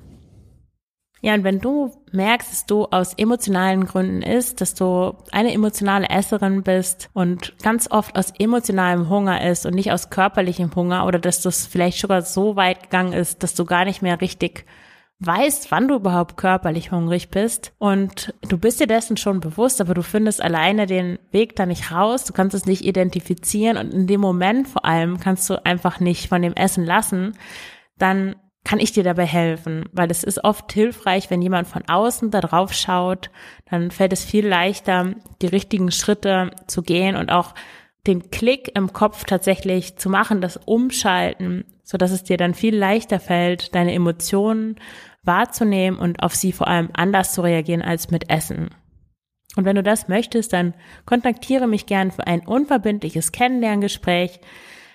Ja, 1.24 1.36
und 1.36 1.44
wenn 1.44 1.60
du 1.60 1.92
merkst, 2.12 2.52
dass 2.52 2.66
du 2.66 2.86
aus 2.86 3.14
emotionalen 3.14 3.86
Gründen 3.86 4.24
isst, 4.24 4.60
dass 4.60 4.74
du 4.74 5.16
eine 5.32 5.54
emotionale 5.54 6.10
Esserin 6.10 6.64
bist 6.64 7.12
und 7.14 7.54
ganz 7.62 7.90
oft 7.92 8.18
aus 8.18 8.34
emotionalem 8.40 9.08
Hunger 9.08 9.48
isst 9.48 9.68
und 9.68 9.76
nicht 9.76 9.92
aus 9.92 10.10
körperlichem 10.10 10.74
Hunger 10.76 11.06
oder 11.06 11.20
dass 11.20 11.42
das 11.42 11.68
vielleicht 11.68 12.00
sogar 12.00 12.24
so 12.24 12.56
weit 12.56 12.84
gegangen 12.84 13.14
ist, 13.14 13.44
dass 13.44 13.54
du 13.54 13.66
gar 13.66 13.86
nicht 13.86 14.02
mehr 14.02 14.20
richtig 14.20 14.66
weißt, 15.20 15.70
wann 15.70 15.88
du 15.88 15.96
überhaupt 15.96 16.38
körperlich 16.38 16.92
hungrig 16.92 17.30
bist. 17.30 17.74
Und 17.78 18.34
du 18.42 18.58
bist 18.58 18.80
dir 18.80 18.88
dessen 18.88 19.16
schon 19.16 19.40
bewusst, 19.40 19.80
aber 19.80 19.94
du 19.94 20.02
findest 20.02 20.42
alleine 20.42 20.88
den 20.88 21.20
Weg 21.30 21.56
da 21.56 21.68
nicht 21.68 21.92
raus, 21.92 22.26
du 22.26 22.34
kannst 22.34 22.56
es 22.56 22.66
nicht 22.66 22.84
identifizieren. 22.84 23.78
Und 23.78 23.94
in 23.94 24.08
dem 24.08 24.22
Moment 24.22 24.68
vor 24.68 24.86
allem 24.86 25.20
kannst 25.20 25.48
du 25.52 25.64
einfach 25.64 26.00
nicht 26.00 26.30
von 26.30 26.42
dem 26.42 26.54
Essen 26.54 26.84
lassen, 26.84 27.38
dann 28.00 28.36
kann 28.64 28.80
ich 28.80 28.92
dir 28.92 29.04
dabei 29.04 29.26
helfen, 29.26 29.86
weil 29.92 30.12
es 30.12 30.24
ist 30.24 30.44
oft 30.44 30.72
hilfreich, 30.72 31.30
wenn 31.30 31.42
jemand 31.42 31.68
von 31.68 31.84
außen 31.88 32.30
da 32.32 32.42
drauf 32.42 32.74
schaut, 32.74 33.32
dann 33.70 33.92
fällt 33.92 34.14
es 34.14 34.24
viel 34.24 34.48
leichter, 34.48 35.16
die 35.42 35.48
richtigen 35.48 35.92
Schritte 35.92 36.52
zu 36.68 36.84
gehen 36.84 37.16
und 37.16 37.32
auch 37.32 37.56
den 38.08 38.32
Klick 38.32 38.76
im 38.76 38.94
Kopf 38.94 39.26
tatsächlich 39.26 39.98
zu 39.98 40.10
machen, 40.10 40.42
das 40.42 40.58
Umschalten, 40.58 41.66
so 41.84 41.98
dass 41.98 42.12
es 42.12 42.24
dir 42.24 42.38
dann 42.38 42.54
viel 42.54 42.76
leichter 42.76 43.20
fällt, 43.20 43.76
deine 43.76 43.94
Emotionen 43.94 44.78
wahrzunehmen 45.24 46.00
und 46.00 46.24
auf 46.24 46.36
sie 46.36 46.52
vor 46.52 46.68
allem 46.68 46.90
anders 46.94 47.34
zu 47.34 47.42
reagieren 47.42 47.82
als 47.82 48.10
mit 48.10 48.30
Essen. 48.30 48.70
Und 49.56 49.66
wenn 49.66 49.76
du 49.76 49.84
das 49.84 50.08
möchtest, 50.08 50.54
dann 50.54 50.74
kontaktiere 51.06 51.68
mich 51.68 51.86
gern 51.86 52.12
für 52.12 52.26
ein 52.26 52.46
unverbindliches 52.46 53.32
Kennenlerngespräch. 53.32 54.40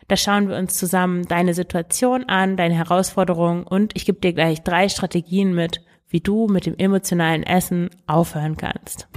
Da 0.09 0.17
schauen 0.17 0.49
wir 0.49 0.57
uns 0.57 0.75
zusammen 0.75 1.27
deine 1.27 1.55
Situation 1.55 2.25
an, 2.29 2.57
deine 2.57 2.75
Herausforderungen 2.75 3.65
und 3.65 3.97
ich 3.97 4.07
gebe 4.07 4.21
dir 4.21 4.33
gleich 4.33 4.63
drei 4.63 4.89
Strategien 4.89 5.55
mit, 5.55 5.81
wie 6.09 6.21
du 6.21 6.47
mit 6.47 6.67
dem 6.67 6.77
emotionalen 6.79 7.43
Essen 7.43 7.91
aufhören 8.07 8.57
kannst. 8.57 9.09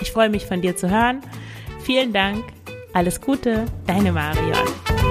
Ich 0.00 0.10
freue 0.10 0.30
mich 0.30 0.46
von 0.46 0.62
dir 0.62 0.76
zu 0.76 0.90
hören. 0.90 1.20
Vielen 1.80 2.12
Dank. 2.12 2.42
Alles 2.94 3.20
Gute, 3.20 3.66
deine 3.86 4.12
Marion. 4.12 5.01